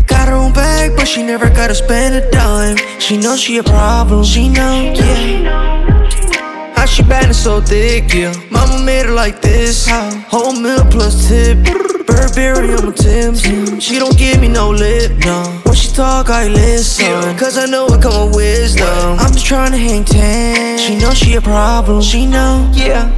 Got 0.05 0.27
her 0.27 0.35
own 0.35 0.51
bag, 0.51 0.97
but 0.97 1.07
she 1.07 1.23
never 1.23 1.47
gotta 1.49 1.75
spend 1.75 2.15
a 2.15 2.29
dime. 2.29 2.75
She 2.99 3.15
knows 3.15 3.39
she 3.39 3.57
a 3.57 3.63
problem. 3.63 4.25
She 4.25 4.49
know, 4.49 4.91
yeah. 4.95 6.73
How 6.75 6.85
she 6.85 7.03
bad 7.03 7.25
and 7.27 7.35
so 7.35 7.61
thick, 7.61 8.13
yeah. 8.13 8.33
Mama 8.51 8.83
made 8.83 9.05
her 9.05 9.13
like 9.13 9.41
this. 9.41 9.87
Whole 10.27 10.51
meal 10.51 10.83
plus 10.91 11.29
tip. 11.29 11.92
Burberry 12.05 12.73
on 12.73 12.85
my 12.87 12.91
Tim's. 12.91 13.41
She 13.83 13.99
don't 13.99 14.17
give 14.17 14.39
me 14.39 14.47
no 14.47 14.69
lip, 14.69 15.11
no. 15.25 15.43
When 15.65 15.75
she 15.75 15.93
talk, 15.93 16.29
I 16.29 16.47
listen. 16.47 17.37
Cause 17.37 17.57
I 17.57 17.65
know 17.65 17.85
it 17.87 18.01
come 18.01 18.27
with 18.27 18.35
wisdom. 18.35 19.19
I'm 19.19 19.31
just 19.33 19.45
trying 19.45 19.71
to 19.71 19.77
hang 19.77 20.03
ten. 20.05 20.77
She 20.79 20.97
know 20.97 21.11
she 21.11 21.35
a 21.35 21.41
problem. 21.41 22.01
She 22.01 22.25
know, 22.25 22.69
yeah. 22.73 23.09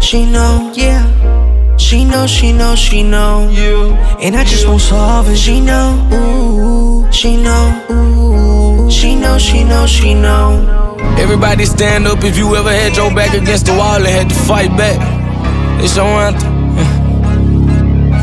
She 0.00 0.26
know, 0.26 0.72
yeah. 0.74 1.04
She 1.76 2.04
know, 2.04 2.26
she 2.26 2.52
know, 2.52 2.74
she 2.74 3.02
know. 3.02 3.48
Yeah. 3.50 4.18
And 4.20 4.36
I 4.36 4.44
just 4.44 4.66
won't 4.66 4.80
solve 4.80 5.28
it. 5.28 5.36
She 5.36 5.60
know, 5.60 6.08
ooh. 6.12 7.12
She 7.12 7.36
know, 7.36 7.86
ooh. 7.90 8.90
She 8.90 9.14
know, 9.14 9.38
she 9.38 9.64
know, 9.64 9.86
she 9.86 10.14
know. 10.14 10.96
Everybody 11.18 11.64
stand 11.64 12.06
up 12.06 12.24
if 12.24 12.36
you 12.36 12.54
ever 12.56 12.70
had 12.70 12.96
your 12.96 13.14
back 13.14 13.34
against 13.34 13.66
the 13.66 13.72
wall 13.72 13.96
and 13.96 14.06
had 14.06 14.28
to 14.28 14.34
fight 14.34 14.70
back. 14.76 14.98
It's 15.82 15.96
your 15.96 16.06
anthem. 16.06 16.55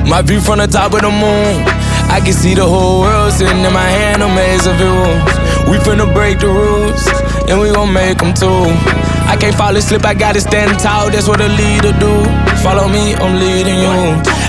My 0.07 0.21
view 0.21 0.39
from 0.41 0.59
the 0.59 0.67
top 0.67 0.93
of 0.93 1.01
the 1.01 1.09
moon. 1.09 1.63
I 2.11 2.19
can 2.23 2.33
see 2.33 2.53
the 2.53 2.65
whole 2.65 3.01
world 3.01 3.33
sitting 3.33 3.63
in 3.63 3.73
my 3.73 3.89
hand, 3.89 4.21
a 4.21 4.27
maze 4.27 4.67
of 4.67 4.79
rules. 4.79 5.33
We 5.69 5.77
finna 5.79 6.11
break 6.13 6.39
the 6.39 6.47
rules, 6.47 7.07
and 7.49 7.59
we 7.59 7.71
gon' 7.71 7.91
make 7.91 8.19
them 8.19 8.33
too. 8.33 8.67
I 9.31 9.37
can't 9.37 9.55
fall 9.55 9.75
asleep, 9.75 10.05
I 10.05 10.13
gotta 10.13 10.41
stand 10.41 10.79
tall, 10.79 11.09
that's 11.09 11.27
what 11.27 11.39
a 11.39 11.47
leader 11.47 11.93
do. 11.99 12.13
Follow 12.61 12.87
me, 12.87 13.15
I'm 13.15 13.39
leading 13.39 13.79
you. 13.79 13.95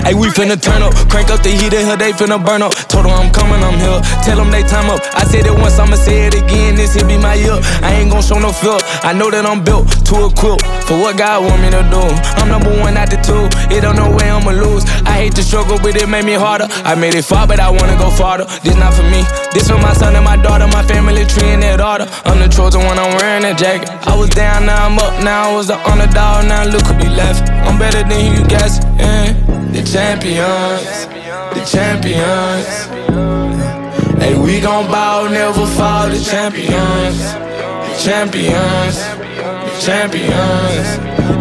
Hey, 0.03 0.13
we 0.13 0.27
finna 0.29 0.61
turn 0.61 0.81
up, 0.83 0.93
crank 1.09 1.29
up 1.29 1.41
the 1.41 1.49
heater, 1.49 1.79
here 1.79 1.97
they 1.97 2.11
finna 2.11 2.43
burn 2.43 2.61
up. 2.61 2.73
Told 2.91 3.05
Told 3.05 3.21
'em 3.21 3.25
I'm 3.27 3.31
coming, 3.31 3.61
I'm 3.61 3.77
here. 3.77 4.01
Tell 4.25 4.39
'em 4.41 4.49
they 4.49 4.63
time 4.63 4.89
up. 4.89 4.99
I 5.13 5.23
said 5.25 5.45
it 5.45 5.53
once, 5.53 5.77
I'ma 5.77 5.95
say 5.95 6.25
it 6.25 6.33
again. 6.33 6.75
This 6.75 6.95
here 6.95 7.05
be 7.05 7.17
my 7.17 7.35
year. 7.35 7.59
I 7.83 7.93
ain't 7.93 8.09
gon' 8.09 8.23
show 8.23 8.39
no 8.39 8.51
fear. 8.51 8.79
I 9.03 9.13
know 9.13 9.29
that 9.29 9.45
I'm 9.45 9.61
built 9.63 9.85
to 10.09 10.25
equip 10.25 10.61
for 10.87 10.97
what 10.97 11.17
God 11.17 11.45
want 11.45 11.61
me 11.61 11.69
to 11.69 11.83
do. 11.93 12.01
I'm 12.37 12.49
number 12.49 12.73
one 12.81 12.97
out 12.97 13.11
the 13.11 13.17
two. 13.17 13.45
It 13.69 13.81
don't 13.81 13.95
know 13.95 14.09
where 14.09 14.33
I'ma 14.33 14.51
lose. 14.51 14.85
I 15.05 15.13
hate 15.21 15.35
the 15.35 15.43
struggle, 15.43 15.77
but 15.77 15.95
it 15.95 16.09
made 16.09 16.25
me 16.25 16.33
harder. 16.33 16.67
I 16.83 16.95
made 16.95 17.13
it 17.13 17.25
far, 17.25 17.45
but 17.45 17.59
I 17.59 17.69
wanna 17.69 17.95
go 17.97 18.09
farther. 18.09 18.47
This 18.63 18.75
not 18.75 18.93
for 18.95 19.03
me. 19.03 19.21
This 19.53 19.69
for 19.69 19.77
my 19.77 19.93
son 19.93 20.15
and 20.15 20.25
my 20.25 20.37
daughter, 20.37 20.67
my 20.67 20.83
family 20.83 21.25
tree 21.25 21.49
and 21.53 21.61
their 21.61 21.77
daughter. 21.77 22.07
I'm 22.25 22.39
the 22.39 22.47
chosen 22.49 22.81
one, 22.85 22.97
I'm 22.97 23.13
wearing 23.17 23.43
that 23.43 23.57
jacket. 23.57 23.89
I 24.07 24.15
was 24.15 24.29
down, 24.29 24.64
now 24.65 24.85
I'm 24.87 24.97
up. 24.97 25.23
Now 25.23 25.51
I 25.51 25.55
was 25.55 25.67
the 25.67 25.77
underdog, 25.89 26.45
now 26.45 26.65
look 26.65 26.85
who 26.87 26.97
be 26.97 27.09
left. 27.09 27.49
I'm 27.65 27.77
better 27.77 28.03
than 28.03 28.35
you 28.35 28.45
guess. 28.47 28.79
Yeah. 28.97 29.33
The 29.71 29.83
champions, 29.83 31.05
the 31.53 31.61
champions. 31.65 32.67
Hey, 34.21 34.37
we 34.37 34.59
gon' 34.59 34.87
bow, 34.87 35.27
never 35.27 35.65
fall. 35.77 36.09
The 36.09 36.19
champions, 36.19 37.19
the 37.21 37.95
champions, 38.01 38.97
the 38.97 39.77
champions. 39.85 40.87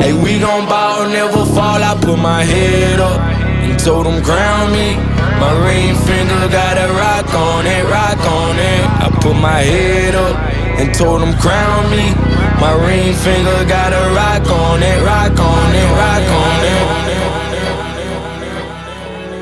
Hey, 0.03 0.13
we 0.13 0.39
gon' 0.41 0.67
bow, 0.67 1.09
never 1.09 1.45
fall. 1.55 1.83
I 1.83 1.97
put 2.01 2.19
my 2.19 2.43
head 2.43 3.01
up 3.01 3.21
and 3.21 3.79
told 3.79 4.07
them 4.07 4.23
crown 4.23 4.73
me. 4.73 4.97
My 5.41 5.53
ring 5.67 5.95
finger 6.07 6.49
got 6.51 6.77
a 6.77 6.93
rock 6.93 7.33
on 7.35 7.67
it, 7.67 7.85
rock 7.85 8.21
on 8.21 8.57
it. 8.59 8.85
I 9.05 9.09
put 9.23 9.35
my 9.35 9.61
head 9.61 10.15
up 10.15 10.37
and 10.79 10.95
told 10.95 11.23
them 11.23 11.35
crown 11.39 11.91
me. 11.91 12.44
My 12.61 12.73
ring 12.87 13.13
finger 13.15 13.65
got 13.69 13.93
a 13.93 14.05
rock 14.15 14.47
on 14.51 14.83
it, 14.83 15.03
rock 15.05 15.39
on 15.39 15.75
it, 15.75 15.91
rock 16.03 16.29
on 16.43 16.65
it. 16.71 17.15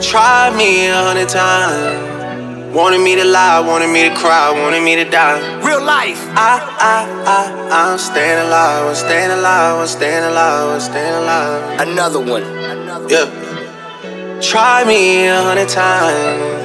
Tried 0.03 0.57
me 0.57 0.87
a 0.89 0.95
hundred 0.95 1.29
times. 1.29 2.11
Wanted 2.75 3.01
me 3.01 3.17
to 3.17 3.25
lie, 3.25 3.61
wanted 3.61 3.89
me 3.93 4.09
to 4.09 4.15
cry, 4.17 4.51
wanted 4.51 4.83
me 4.83 4.97
to 4.97 5.05
die. 5.05 5.39
Real 5.61 5.85
life. 5.85 6.19
I, 6.31 6.59
I, 6.81 7.07
I, 7.37 7.91
I'm 7.93 7.99
staying 7.99 8.47
alive, 8.47 8.89
I'm 8.89 8.95
staying 8.95 9.31
alive, 9.31 9.81
I'm 9.81 9.87
staying 9.87 10.25
alive, 10.25 10.71
I'm 10.71 10.81
staying 10.81 11.15
alive. 11.23 11.81
Another 11.87 12.19
one. 12.19 12.43
Another 12.43 13.09
Yeah. 13.11 14.41
Try 14.41 14.85
me 14.85 15.27
a 15.27 15.43
hundred 15.43 15.69
times. 15.69 16.62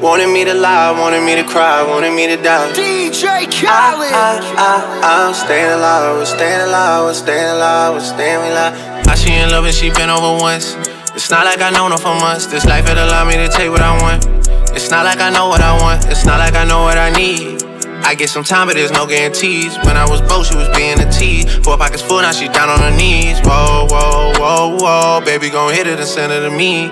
Wanted 0.00 0.28
me 0.28 0.44
to 0.44 0.54
lie, 0.54 0.92
wanted 0.92 1.24
me 1.24 1.34
to 1.34 1.42
cry, 1.42 1.82
wanted 1.82 2.14
me 2.14 2.28
to 2.28 2.36
die. 2.36 2.70
DJ 2.70 3.50
Khaled. 3.50 4.14
I, 4.14 4.38
I, 4.54 4.78
I, 5.02 5.26
I'm 5.26 5.34
staying 5.34 5.72
alive, 5.72 6.20
I'm 6.20 6.24
staying 6.24 6.60
alive, 6.68 7.08
I'm 7.08 7.14
staying 7.14 7.50
alive, 7.56 7.94
I'm 7.94 8.00
staying 8.00 8.52
alive. 8.52 9.06
How 9.06 9.16
she 9.16 9.34
in 9.34 9.50
love 9.50 9.64
and 9.64 9.74
she 9.74 9.90
been 9.90 10.08
over 10.08 10.40
once. 10.40 10.76
It's 11.18 11.30
not 11.30 11.44
like 11.46 11.60
I 11.60 11.70
known 11.70 11.90
her 11.90 11.98
for 11.98 12.14
months. 12.14 12.46
This 12.46 12.64
life 12.64 12.88
it 12.88 12.96
allowed 12.96 13.26
me 13.26 13.34
to 13.42 13.48
take 13.48 13.70
what 13.70 13.82
I 13.82 14.00
want. 14.00 14.24
It's 14.70 14.88
not 14.88 15.04
like 15.04 15.18
I 15.18 15.30
know 15.30 15.48
what 15.48 15.62
I 15.62 15.74
want. 15.82 16.06
It's 16.06 16.24
not 16.24 16.38
like 16.38 16.54
I 16.54 16.64
know 16.64 16.82
what 16.82 16.96
I 16.96 17.10
need. 17.10 17.64
I 18.06 18.14
get 18.14 18.28
some 18.28 18.44
time, 18.44 18.68
but 18.68 18.76
there's 18.76 18.92
no 18.92 19.04
guarantees. 19.04 19.76
When 19.78 19.96
I 19.96 20.08
was 20.08 20.20
broke, 20.20 20.46
she 20.46 20.54
was 20.54 20.68
being 20.76 21.00
a 21.00 21.10
tease. 21.10 21.52
Four 21.66 21.76
pockets 21.76 22.02
full, 22.02 22.22
now 22.22 22.30
she 22.30 22.46
down 22.46 22.70
on 22.70 22.78
her 22.78 22.96
knees. 22.96 23.40
Whoa, 23.40 23.88
whoa, 23.90 24.32
whoa, 24.38 24.76
whoa. 24.78 25.24
Baby 25.24 25.50
gon' 25.50 25.74
hit 25.74 25.88
it 25.88 25.98
and 25.98 26.06
send 26.06 26.32
it 26.32 26.46
to 26.46 26.50
me. 26.54 26.86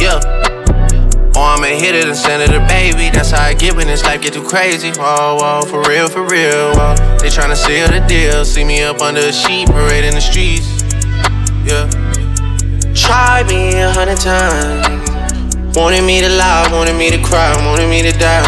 Yeah. 0.00 0.47
Or 1.38 1.54
I'ma 1.54 1.66
hit 1.66 1.94
it 1.94 2.04
and 2.06 2.16
send 2.16 2.42
it 2.42 2.50
to 2.50 2.58
baby. 2.66 3.10
That's 3.14 3.30
how 3.30 3.44
I 3.44 3.54
get 3.54 3.76
when 3.76 3.86
this 3.86 4.02
life 4.02 4.22
get 4.22 4.32
too 4.32 4.42
crazy. 4.42 4.90
Whoa, 4.90 5.38
whoa, 5.38 5.62
for 5.70 5.80
real, 5.88 6.08
for 6.08 6.26
real. 6.26 6.74
Whoa. 6.74 6.96
They 7.22 7.30
tryna 7.30 7.54
seal 7.54 7.86
the 7.86 8.04
deal. 8.08 8.44
See 8.44 8.64
me 8.64 8.82
up 8.82 9.00
under 9.00 9.20
a 9.20 9.32
sheet, 9.32 9.68
parade 9.68 10.04
in 10.04 10.14
the 10.14 10.20
streets. 10.20 10.66
Yeah. 11.62 11.86
Try 12.92 13.44
me 13.46 13.78
a 13.78 13.88
hundred 13.92 14.18
times. 14.18 15.76
Wanted 15.76 16.02
me 16.02 16.20
to 16.22 16.28
lie, 16.28 16.68
wanted 16.72 16.96
me 16.96 17.08
to 17.12 17.22
cry, 17.22 17.54
wanted 17.64 17.88
me 17.88 18.02
to 18.02 18.10
die. 18.18 18.42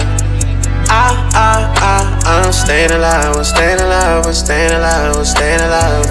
I, 0.91 1.14
I, 1.30 1.70
I, 2.26 2.45
I'm 2.45 2.53
staying 2.53 2.91
alive, 2.91 3.36
I'm 3.36 3.45
staying 3.45 3.78
alive, 3.78 4.26
I'm 4.26 4.32
staying 4.34 4.72
alive, 4.72 5.14
I'm 5.14 5.24
staying 5.24 5.61
alive. 5.61 6.07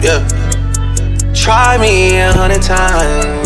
Yeah. 0.00 0.24
Try 1.34 1.76
me 1.76 2.20
a 2.20 2.32
hundred 2.32 2.62
times. 2.62 3.45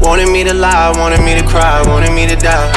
Wanted 0.00 0.30
me 0.32 0.44
to 0.44 0.54
lie, 0.54 0.92
wanted 0.96 1.24
me 1.24 1.34
to 1.34 1.46
cry, 1.46 1.82
wanted 1.86 2.12
me 2.14 2.26
to 2.26 2.36
die. 2.36 2.70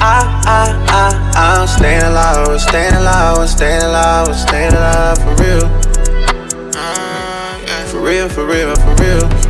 I, 0.00 0.24
I, 0.46 0.72
I, 0.88 1.60
I'm 1.60 1.68
staying 1.68 2.02
alive, 2.02 2.48
I'm 2.48 2.58
staying 2.58 2.94
alive, 2.94 3.38
I'm 3.38 3.46
staying 3.46 3.82
alive, 3.82 4.28
I'm 4.28 4.34
staying 4.34 4.72
alive 4.72 5.18
mm, 5.18 5.36
for 5.36 5.42
real. 5.42 5.68
For 7.86 8.00
real, 8.00 8.28
for 8.28 8.46
real, 8.46 8.74
for 8.74 8.94
real. 9.02 9.41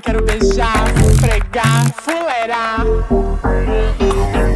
quero 0.00 0.22
beijar, 0.24 0.84
fregar, 1.20 1.86
fuleirar. 2.02 2.80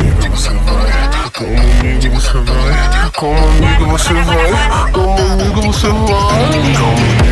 Comigo 0.09 0.31
você 0.31 0.51
vai, 0.51 1.31
comigo 1.31 2.17
você 2.17 2.33
vai, 2.33 3.13
comigo 3.13 3.87
você 3.93 4.15
vai. 4.15 4.93
Comigo 4.93 5.73
você 5.73 5.89
vai. 5.89 7.28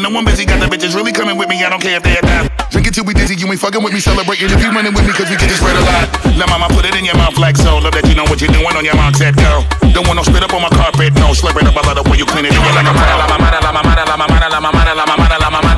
Run 0.00 0.12
the 0.12 0.18
I'm 0.18 0.24
busy. 0.24 0.44
Got 0.44 0.60
the 0.60 0.68
bitches 0.68 0.94
really 0.94 1.12
coming 1.12 1.36
with 1.36 1.48
me, 1.48 1.62
I 1.64 1.70
don't 1.70 1.80
care 1.80 1.96
if 1.96 2.02
they 2.02 2.16
adopt. 2.18 2.72
Drink 2.72 2.86
it 2.88 2.94
till 2.94 3.04
we 3.04 3.14
dizzy, 3.14 3.36
you 3.36 3.46
ain't 3.48 3.60
fucking 3.60 3.82
with 3.82 3.92
me, 3.92 4.00
celebrating 4.00 4.50
if 4.50 4.60
you 4.62 4.70
running 4.70 4.92
with 4.92 5.06
me, 5.06 5.12
cause 5.12 5.28
we 5.30 5.36
get 5.36 5.48
this 5.48 5.58
spread 5.58 5.76
a 5.76 5.80
lot. 5.80 6.08
Now 6.36 6.46
mama, 6.46 6.68
put 6.74 6.84
it 6.84 6.96
in 6.96 7.04
your 7.04 7.16
mouth 7.16 7.38
like 7.38 7.56
so. 7.56 7.78
Love 7.78 7.94
that 7.94 8.04
you 8.08 8.14
know 8.14 8.24
what 8.24 8.40
you're 8.40 8.52
doing 8.52 8.76
on 8.76 8.84
your 8.84 8.96
mark, 8.96 9.16
set 9.16 9.36
go. 9.36 9.64
Don't 9.92 10.04
want 10.04 10.16
no 10.20 10.24
spit 10.24 10.42
up 10.42 10.52
on 10.52 10.62
my 10.62 10.72
carpet, 10.72 11.14
no. 11.14 11.32
Slurp 11.32 11.56
it 11.56 11.66
up, 11.66 11.76
I 11.76 11.82
love 11.86 11.96
the 11.96 12.04
way 12.10 12.18
you 12.18 12.26
clean 12.26 12.44
it, 12.44 12.52
yeah, 12.52 12.74
like 12.76 12.88
a 12.88 12.92
pro. 12.92 13.06
La 13.16 13.26
mamada, 13.30 13.60
la 13.60 13.72
mamada, 13.72 14.04
la 14.04 14.16
la 14.16 14.26
la 14.26 14.36
la. 14.36 14.60
La 14.60 14.64
la 14.84 15.04
la 15.04 15.04
la 15.04 15.16
la 15.16 15.48
la 15.48 15.60
la. 15.60 15.72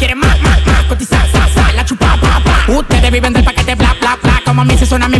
La 0.00 0.14
más, 0.14 0.84
cotizar, 0.88 1.24
sa, 1.30 1.46
sa, 1.54 1.72
la 1.72 1.84
chupa, 1.84 2.16
pa, 2.20 2.40
pa. 2.42 2.72
Ustedes 2.72 3.10
viven 3.10 3.32
del 3.32 3.44
paquete, 3.44 3.74
bla, 3.74 3.94
bla, 4.00 4.18
bla. 4.22 4.42
Como 4.44 4.62
a 4.62 4.64
mí 4.64 4.76
se 4.76 4.86
suena 4.86 5.08
mi 5.08 5.19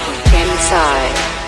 Inside. 0.41 1.40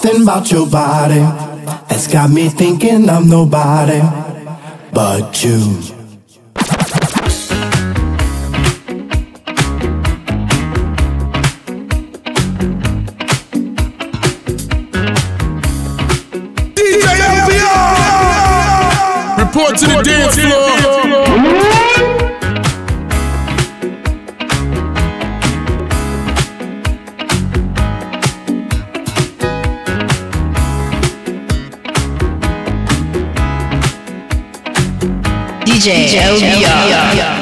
Something 0.00 0.22
about 0.22 0.50
your 0.50 0.66
body 0.68 1.20
that's 1.88 2.06
got 2.06 2.30
me 2.30 2.48
thinking 2.48 3.08
I'm 3.08 3.28
nobody 3.28 4.00
but 4.92 5.44
you. 5.44 5.96
Report 19.38 19.76
to 19.78 19.86
the 19.86 20.02
dance 20.04 20.36
floor. 20.38 20.89
DJ, 35.80 36.20
DJ 36.36 37.39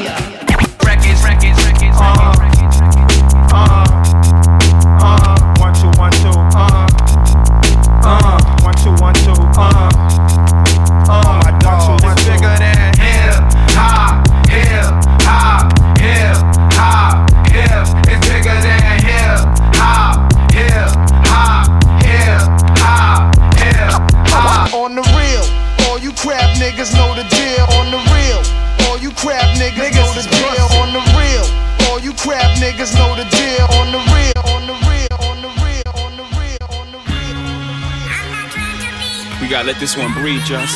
let 39.79 39.87
this 39.87 39.95
one 39.95 40.11
breathe, 40.11 40.43
just. 40.43 40.75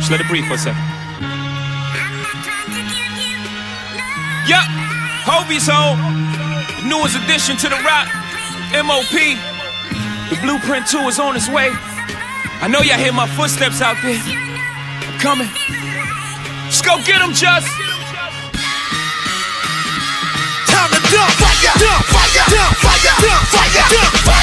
Just 0.00 0.10
let 0.10 0.20
it 0.20 0.28
breathe 0.28 0.46
for 0.48 0.54
a 0.54 0.58
second. 0.58 0.80
Yup, 4.48 4.64
Hovi's 5.28 5.68
home. 5.68 6.00
The 6.80 6.88
newest 6.88 7.16
addition 7.20 7.58
to 7.58 7.68
the 7.68 7.76
rock. 7.84 8.08
MOP. 8.72 9.12
The 10.32 10.38
blueprint 10.40 10.86
2 10.88 10.96
is 11.12 11.18
on 11.18 11.36
its 11.36 11.50
way. 11.50 11.68
I 12.64 12.68
know 12.72 12.80
y'all 12.80 12.96
hear 12.96 13.12
my 13.12 13.28
footsteps 13.36 13.82
out 13.82 14.00
there. 14.00 14.16
I'm 14.16 15.20
coming. 15.20 15.50
Let's 16.64 16.80
go 16.80 16.96
get 17.04 17.20
them, 17.20 17.36
just. 17.36 17.68
Time 20.72 20.88
to 20.88 21.00
dump 21.12 21.32
fire, 21.36 21.76
dump 21.76 22.04
fire, 22.08 22.48
dump 22.48 22.72
fire, 22.80 23.12
dump 23.20 23.44
fire, 23.52 23.84
dump 23.92 24.16
fire. 24.24 24.35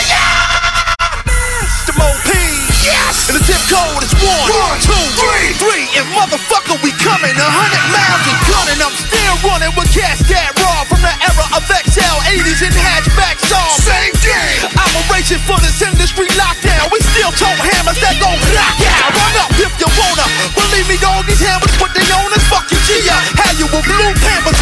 Code 3.73 4.05
is 4.05 4.13
one, 4.21 4.49
one, 4.53 4.77
two, 4.85 5.05
three, 5.17 5.49
three, 5.57 5.85
and 5.97 6.05
motherfucker, 6.13 6.77
we 6.85 6.93
coming 7.01 7.33
a 7.33 7.49
hundred 7.49 7.85
miles 7.89 8.23
and 8.29 8.39
gunning. 8.45 8.79
I'm 8.85 8.93
still 8.93 9.35
running 9.49 9.73
with 9.73 9.89
cats 9.89 10.21
that 10.29 10.53
raw 10.61 10.85
from 10.85 11.01
the 11.01 11.09
era 11.09 11.45
of 11.57 11.65
XL, 11.65 12.17
80s 12.37 12.61
and 12.69 12.75
hatchback 12.77 13.41
songs. 13.41 13.81
Same 13.81 14.13
game. 14.21 14.69
I'm 14.77 14.93
a 14.93 15.01
racing 15.09 15.41
for 15.49 15.57
this 15.65 15.81
industry 15.81 16.29
lockdown. 16.37 16.93
We 16.93 17.01
still 17.01 17.33
tote 17.33 17.57
hammers 17.57 17.97
that 18.05 18.21
gon' 18.21 18.37
knock 18.53 18.77
out. 18.93 19.09
Run 19.09 19.35
up 19.41 19.51
if 19.57 19.73
you 19.81 19.89
wanna. 19.89 20.25
Believe 20.53 20.85
me, 20.85 20.97
dog, 21.01 21.25
these 21.25 21.41
hammers 21.41 21.73
put 21.81 21.89
they 21.97 22.05
own 22.13 22.29
us. 22.29 22.45
Fuck 22.53 22.69
you, 22.69 22.77
Gia. 22.85 23.17
Had 23.41 23.57
you 23.57 23.65
with 23.73 23.85
blue 23.89 24.13
pampers 24.21 24.52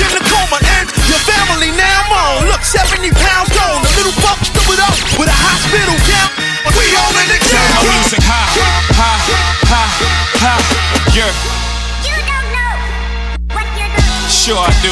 Sure 14.41 14.57
I 14.57 14.73
do. 14.81 14.89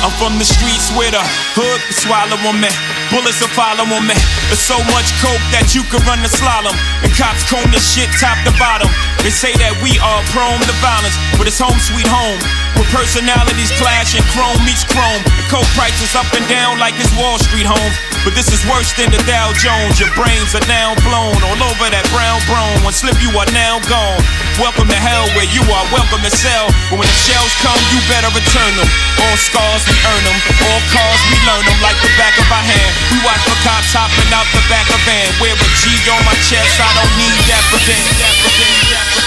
I'm 0.00 0.08
from 0.16 0.40
the 0.40 0.48
streets 0.48 0.88
where 0.96 1.12
the 1.12 1.20
hood 1.52 1.84
can 1.84 1.96
swallow 2.00 2.40
on 2.48 2.64
me. 2.64 2.72
Bullets 3.12 3.36
will 3.44 3.52
follow 3.52 3.84
on 3.84 4.08
me. 4.08 4.16
There's 4.48 4.64
so 4.64 4.80
much 4.88 5.04
coke 5.20 5.44
that 5.52 5.76
you 5.76 5.84
could 5.92 6.00
run 6.08 6.24
the 6.24 6.32
slalom. 6.32 6.72
And 7.04 7.12
cops 7.12 7.44
comb 7.44 7.68
this 7.68 7.84
shit 7.84 8.08
top 8.16 8.40
to 8.48 8.52
bottom. 8.56 8.88
They 9.20 9.28
say 9.28 9.52
that 9.60 9.76
we 9.84 10.00
are 10.00 10.24
prone 10.32 10.64
to 10.64 10.76
violence, 10.80 11.12
but 11.36 11.44
it's 11.44 11.60
home 11.60 11.76
sweet 11.76 12.08
home. 12.08 12.40
Where 12.80 12.88
personalities 12.88 13.68
clash 13.76 14.16
and 14.16 14.24
chrome 14.32 14.56
meets 14.64 14.88
chrome. 14.88 15.20
The 15.36 15.44
coke 15.52 15.68
prices 15.76 16.16
up 16.16 16.32
and 16.32 16.48
down 16.48 16.80
like 16.80 16.96
it's 16.96 17.12
Wall 17.20 17.36
Street 17.36 17.68
home. 17.68 17.92
But 18.24 18.32
this 18.32 18.48
is 18.48 18.64
worse 18.64 18.96
than 18.96 19.12
the 19.12 19.20
Dow 19.28 19.52
Jones. 19.60 20.00
Your 20.00 20.08
brains 20.16 20.56
are 20.56 20.64
now 20.64 20.96
blown 21.04 21.36
all 21.36 21.60
over 21.68 21.86
that 21.92 22.08
brown 22.16 22.40
brown. 22.48 22.80
One 22.80 22.96
slip, 22.96 23.20
you 23.20 23.28
are 23.36 23.50
now 23.52 23.76
gone. 23.84 24.24
Welcome 24.60 24.92
to 24.92 25.00
hell 25.00 25.24
where 25.32 25.48
you 25.56 25.64
are 25.72 25.86
welcome 25.88 26.20
to 26.20 26.28
sell. 26.28 26.68
But 26.92 27.00
when 27.00 27.08
the 27.08 27.18
shells 27.24 27.48
come, 27.64 27.80
you 27.88 27.96
better 28.12 28.28
return 28.36 28.72
them. 28.76 28.84
All 29.24 29.36
scars, 29.40 29.80
we 29.88 29.96
earn 30.04 30.20
them. 30.20 30.36
All 30.68 30.80
cars, 30.92 31.20
we 31.32 31.40
learn 31.48 31.64
them 31.64 31.80
like 31.80 31.96
the 32.04 32.12
back 32.20 32.36
of 32.36 32.44
our 32.52 32.60
hand. 32.60 32.92
We 33.08 33.24
watch 33.24 33.40
for 33.48 33.56
cops 33.64 33.96
hopping 33.96 34.28
out 34.36 34.44
the 34.52 34.60
back 34.68 34.84
of 34.92 35.00
van. 35.08 35.32
Wear 35.40 35.56
a 35.56 35.68
G 35.80 35.88
on 36.12 36.20
my 36.28 36.36
chest, 36.44 36.76
I 36.76 36.92
don't 36.92 37.08
need 37.16 37.40
that 37.48 37.64
for 37.72 37.80
them. 37.88 38.04
That 38.20 38.36
for 38.36 38.52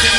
them, 0.06 0.14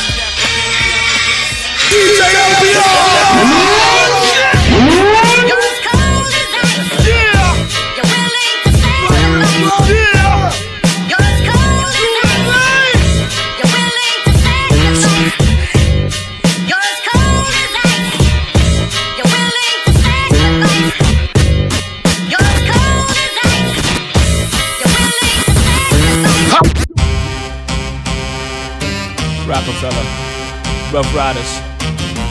Ruff 30.95 31.13
Ryders, 31.13 31.59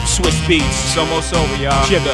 Swizz 0.09 0.41
Beatz, 0.49 0.65
it's 0.65 0.97
almost 0.97 1.35
over, 1.35 1.55
y'all. 1.61 1.85
Jigga, 1.85 2.09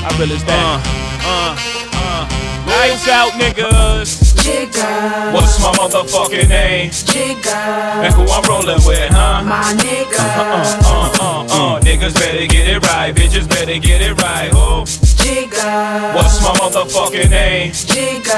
I 0.00 0.16
realize 0.16 0.42
that. 0.46 0.80
Uh, 1.20 1.28
uh, 1.28 1.52
uh. 1.92 2.42
Lights 2.66 3.08
out, 3.08 3.32
niggas. 3.32 4.32
Jigga. 4.40 5.34
What's 5.34 5.60
my 5.60 5.68
motherfucking 5.76 6.48
name? 6.48 6.88
Jigga. 6.92 8.08
And 8.08 8.14
who 8.14 8.22
I'm 8.22 8.42
rolling 8.48 8.80
with, 8.86 9.10
huh? 9.12 9.44
My 9.44 9.74
nigga. 9.76 10.16
Uh, 10.16 10.80
uh, 10.80 11.12
uh, 11.20 11.76
uh. 11.76 11.80
Niggas 11.82 12.14
better 12.14 12.46
get 12.46 12.68
it 12.68 12.82
right, 12.88 13.14
bitches 13.14 13.46
better 13.46 13.78
get 13.78 14.00
it 14.00 14.16
right. 14.22 14.50
Oh, 14.54 14.86
Jigga. 15.32 16.14
what's 16.14 16.42
my 16.42 16.50
motherfucking 16.60 17.30
name? 17.30 17.72
Jigga. 17.72 18.34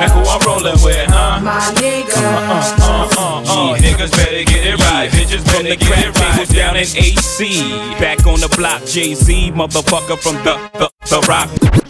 And 0.00 0.10
who 0.12 0.20
I'm 0.20 0.40
rolling 0.46 0.82
with, 0.82 1.10
huh? 1.10 1.40
My 1.42 1.60
nigga. 1.76 2.16
Uh, 2.16 2.78
uh, 2.80 3.08
uh, 3.18 3.72
uh. 3.72 3.76
Niggas 3.76 4.10
better 4.12 4.44
get 4.44 4.66
it 4.66 4.78
right, 4.80 5.10
bitches 5.10 5.44
better 5.44 5.68
the 5.68 5.76
get 5.76 6.06
it 6.06 6.18
right. 6.18 6.32
tables 6.32 6.48
down 6.48 6.76
in 6.76 6.86
AC. 6.96 7.60
Back 8.00 8.26
on 8.26 8.40
the 8.40 8.48
block, 8.56 8.82
Jay 8.86 9.12
Z, 9.14 9.52
motherfucker 9.52 10.18
from 10.18 10.36
the 10.36 10.56
the, 10.78 10.90
the 11.10 11.20
rock. 11.28 11.87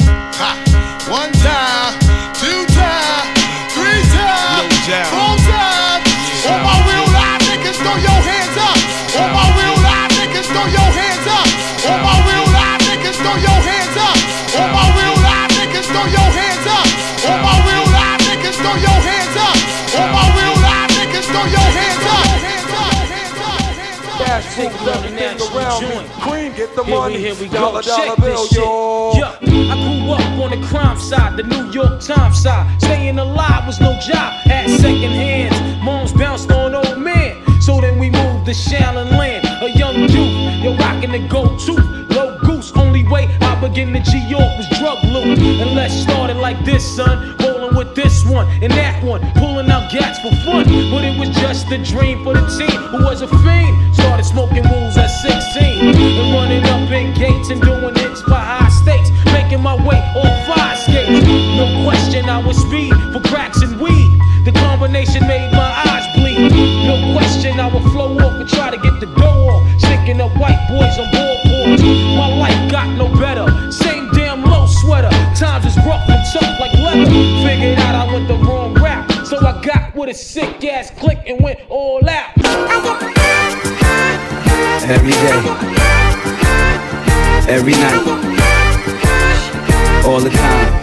Everything 24.60 25.56
around 25.56 25.82
me. 25.82 26.08
Cream, 26.20 26.52
get 26.56 26.74
the 26.74 26.82
Here 26.82 26.94
we- 26.94 27.00
money. 27.00 27.18
here 27.18 27.34
we 27.36 27.46
go. 27.46 27.58
Dollar, 27.60 27.82
dollar 27.82 28.06
Check 28.06 28.16
bill, 28.16 28.42
this 28.42 28.48
shit. 28.48 28.58
yo. 28.58 29.12
Yeah, 29.14 29.72
I 29.72 29.76
grew 29.84 30.12
up 30.12 30.20
on 30.42 30.50
the 30.50 30.66
crime 30.66 30.98
side, 30.98 31.36
the 31.36 31.44
New 31.44 31.70
York 31.70 32.00
Times 32.00 32.42
side. 32.42 32.66
Staying 32.82 33.18
alive 33.20 33.66
was 33.66 33.80
no 33.80 33.92
job, 34.00 34.32
had 34.46 34.68
second 34.80 35.12
hands. 35.12 35.54
Moms 35.84 36.12
bounced 36.12 36.50
on 36.50 36.74
old 36.74 36.98
men. 36.98 37.36
So 37.60 37.80
then 37.80 37.98
we 38.00 38.10
moved 38.10 38.46
to 38.46 38.52
Shaolin 38.52 39.10
Land, 39.16 39.46
a 39.62 39.70
young 39.78 39.94
youth. 40.08 40.64
Yo, 40.64 40.74
rocking 40.76 41.12
the 41.12 41.20
gold 41.28 41.60
tooth, 41.60 41.84
low 42.10 42.38
goose. 42.40 42.72
Only 42.74 43.04
way 43.06 43.28
I 43.40 43.47
began 43.60 43.92
to 43.92 44.00
G 44.00 44.18
York 44.28 44.50
was 44.56 44.68
drug 44.78 45.02
loot. 45.04 45.38
And 45.38 45.74
let's 45.74 45.94
start 45.94 46.30
it 46.30 46.36
like 46.36 46.64
this, 46.64 46.84
son. 46.96 47.36
Rolling 47.40 47.76
with 47.76 47.94
this 47.94 48.24
one 48.24 48.46
and 48.62 48.72
that 48.72 49.02
one, 49.02 49.20
pulling 49.34 49.70
out 49.70 49.90
gats 49.90 50.18
for 50.20 50.30
fun. 50.44 50.64
But 50.90 51.04
it 51.04 51.18
was 51.18 51.30
just 51.30 51.70
a 51.70 51.78
dream 51.78 52.24
for 52.24 52.34
the 52.34 52.46
team 52.58 52.80
who 52.90 53.04
was 53.04 53.22
a 53.22 53.28
fiend. 53.28 53.94
Started 53.94 54.24
smoking 54.24 54.64
rules 54.64 54.96
at 54.96 55.08
16 55.08 55.96
and 55.96 56.34
running 56.34 56.64
up 56.64 56.90
in 56.90 57.14
gates 57.14 57.50
and 57.50 57.60
doing 57.60 57.94
hits 57.96 58.22
by 58.22 58.40
high 58.40 58.70
stakes. 58.70 59.10
Making 59.32 59.62
my 59.62 59.74
way 59.74 59.98
on 60.16 60.30
fire 60.46 60.76
skates. 60.76 61.26
No 61.56 61.84
question, 61.84 62.28
I 62.28 62.38
was 62.38 62.56
speed 62.58 62.94
for 63.12 63.20
cracks 63.28 63.62
and 63.62 63.80
weed. 63.80 64.10
The 64.44 64.52
combination 64.52 65.26
made 65.26 65.50
my 65.52 65.70
eyes 65.86 66.06
bleed. 66.16 66.52
No 66.86 67.12
question, 67.14 67.58
I 67.60 67.66
would 67.66 67.82
flow 67.92 68.16
off 68.18 68.34
and 68.40 68.48
try 68.48 68.70
to 68.70 68.78
get 68.78 69.00
the 69.00 69.06
dough 69.06 69.48
off. 69.50 69.80
Sticking 69.80 70.20
up 70.20 70.32
white 70.38 70.60
boys 70.70 70.96
on 70.98 71.10
boards. 71.10 71.82
My 71.82 72.28
life 72.38 72.70
got 72.70 72.88
no 72.96 73.08
better. 73.08 73.27
Figured 76.98 77.78
out 77.78 77.94
I 77.94 78.12
went 78.12 78.26
the 78.26 78.34
wrong 78.34 78.74
route. 78.74 79.26
So 79.26 79.38
I 79.38 79.62
got 79.62 79.94
with 79.94 80.10
a 80.10 80.14
sick 80.14 80.64
ass 80.64 80.90
click 80.90 81.18
and 81.26 81.40
went 81.40 81.60
all 81.68 82.00
out. 82.08 82.32
Every 84.82 85.12
day, 85.12 85.40
every 87.48 87.72
night, 87.72 88.02
all 90.04 90.20
the 90.20 90.30
time. 90.30 90.78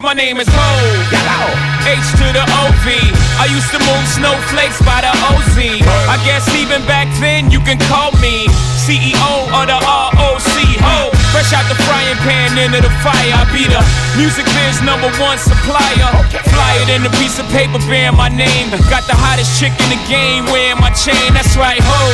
My 0.00 0.14
name 0.14 0.38
is 0.38 0.48
Hov. 0.50 1.08
H 1.88 2.04
to 2.20 2.26
the 2.36 2.44
OV. 2.44 2.86
I 3.40 3.46
used 3.48 3.70
to 3.72 3.78
move 3.80 4.04
snowflakes 4.12 4.82
by 4.84 5.00
the 5.00 5.12
OZ. 5.32 5.56
I 6.04 6.20
guess 6.26 6.44
even 6.54 6.84
back 6.86 7.08
then 7.20 7.50
you 7.50 7.60
can 7.60 7.78
call 7.88 8.12
me 8.20 8.44
CEO 8.84 9.48
of 9.54 9.66
the 9.68 9.78
ROC. 9.80 10.17
Ho. 11.48 11.58
Fresh 11.58 11.64
out 11.64 11.68
the 11.72 11.80
frying 11.88 12.20
pan 12.28 12.60
into 12.60 12.76
the 12.76 12.92
fire. 13.00 13.32
I 13.32 13.48
be 13.48 13.64
the 13.64 13.80
music 14.20 14.44
biz 14.52 14.84
number 14.84 15.08
one 15.16 15.40
supplier. 15.40 16.12
Fly 16.44 16.72
it 16.84 16.92
in 16.92 17.00
a 17.08 17.12
piece 17.16 17.40
of 17.40 17.48
paper 17.48 17.80
bearing 17.88 18.20
my 18.20 18.28
name. 18.28 18.68
Got 18.92 19.08
the 19.08 19.16
hottest 19.16 19.56
chick 19.56 19.72
in 19.80 19.88
the 19.88 20.00
game 20.12 20.44
wearing 20.52 20.76
my 20.76 20.92
chain. 20.92 21.32
That's 21.32 21.56
right, 21.56 21.80
ho. 21.80 22.04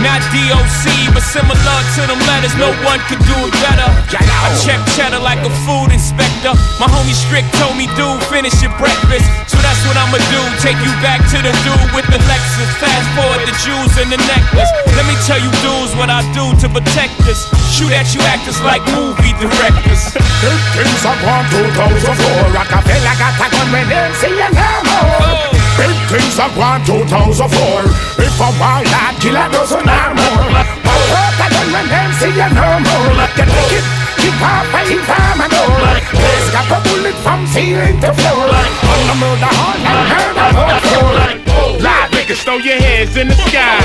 Not 0.00 0.24
DOC, 0.32 1.12
but 1.12 1.20
similar 1.20 1.78
to 2.00 2.00
them 2.08 2.16
letters. 2.24 2.56
No 2.56 2.72
one 2.88 2.96
could 3.12 3.20
do 3.28 3.36
it 3.44 3.52
better. 3.60 3.92
I 4.16 4.48
check 4.64 4.80
cheddar 4.96 5.20
like 5.20 5.44
a 5.44 5.52
food 5.68 5.92
inspector. 5.92 6.56
My 6.80 6.88
homie 6.88 7.12
Strick 7.12 7.44
told 7.60 7.76
me, 7.76 7.92
dude, 7.92 8.24
finish 8.32 8.56
your 8.64 8.72
breakfast. 8.80 9.28
So 9.52 9.60
that's 9.60 9.84
what 9.84 10.00
I'ma 10.00 10.16
do. 10.32 10.40
Take 10.64 10.80
you 10.80 10.92
back 11.04 11.20
to 11.28 11.38
the 11.44 11.52
dude 11.60 11.92
with 11.92 12.08
the 12.08 12.20
Lexus. 12.24 12.72
Fast 12.80 13.04
forward 13.12 13.44
the 13.44 13.52
jewels 13.60 13.92
and 14.00 14.08
the 14.08 14.20
necklace. 14.24 14.72
Let 14.96 15.04
me 15.04 15.16
tell 15.28 15.40
you, 15.44 15.52
dudes, 15.60 15.92
what 16.00 16.08
I 16.08 16.24
do 16.32 16.56
to 16.64 16.72
protect 16.72 17.20
us. 17.28 17.44
Shoot 17.68 17.92
at 17.92 18.16
you 18.16 18.24
actors 18.46 18.62
like 18.62 18.84
movie 18.94 19.34
directors. 19.42 20.14
Things 20.14 21.02
gone 21.02 21.46
2004. 21.50 22.54
Rockefeller 22.54 23.16
got 23.18 23.34
a 23.42 23.46
gun 23.50 23.68
when 23.74 23.88
them 23.90 24.12
see 24.22 24.30
you 24.30 24.50
no 24.54 24.70
more. 24.86 25.50
Big 25.74 25.98
things 26.06 26.38
are 26.38 26.54
gone 26.54 26.82
2004. 26.86 28.22
If 28.22 28.38
a 28.38 28.48
wild 28.62 28.86
lad 28.86 29.18
kill 29.18 29.34
a 29.34 29.50
dozen 29.50 29.82
or 29.82 30.10
more. 30.14 30.46
But 30.54 31.02
hurt 31.10 31.42
a 31.42 31.46
gun 31.50 31.68
when 31.74 31.86
them 31.90 32.10
see 32.22 32.34
you 32.38 32.50
no 32.54 32.68
more. 32.86 33.26
Get 33.34 33.50
wicked, 33.50 33.84
keep 34.22 34.38
off 34.38 34.74
and 34.78 34.86
keep 34.94 35.10
and 35.10 35.52
all. 35.58 35.98
Place 36.14 36.48
got 36.54 36.70
a 36.70 36.78
bullet 36.86 37.18
from 37.26 37.46
ceiling 37.50 37.98
to 37.98 38.14
floor. 38.14 38.46
On 38.46 39.00
the 39.10 39.14
murder 39.18 39.52
horn 39.58 39.82
and 39.90 40.54
murder. 40.54 41.35
Niggas, 42.26 42.42
throw 42.42 42.56
your 42.56 42.74
hands 42.74 43.16
in 43.16 43.28
the 43.28 43.34
sky. 43.46 43.78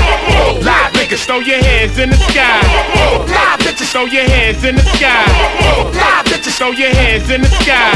Live 0.66 0.92
niggas, 0.98 1.24
throw 1.26 1.38
your 1.38 1.62
hands 1.62 1.96
in 1.96 2.10
the 2.10 2.16
sky. 2.16 2.58
Live 3.30 3.60
bitches, 3.62 3.92
throw 3.92 4.02
your 4.02 4.24
hands 4.26 4.64
in 4.64 4.74
the 4.74 4.82
sky. 4.82 5.22
Live 5.94 6.26
bitches, 6.26 6.58
throw 6.58 6.72
your 6.72 6.90
hands 6.90 7.30
in 7.30 7.42
the 7.42 7.46
sky. 7.62 7.94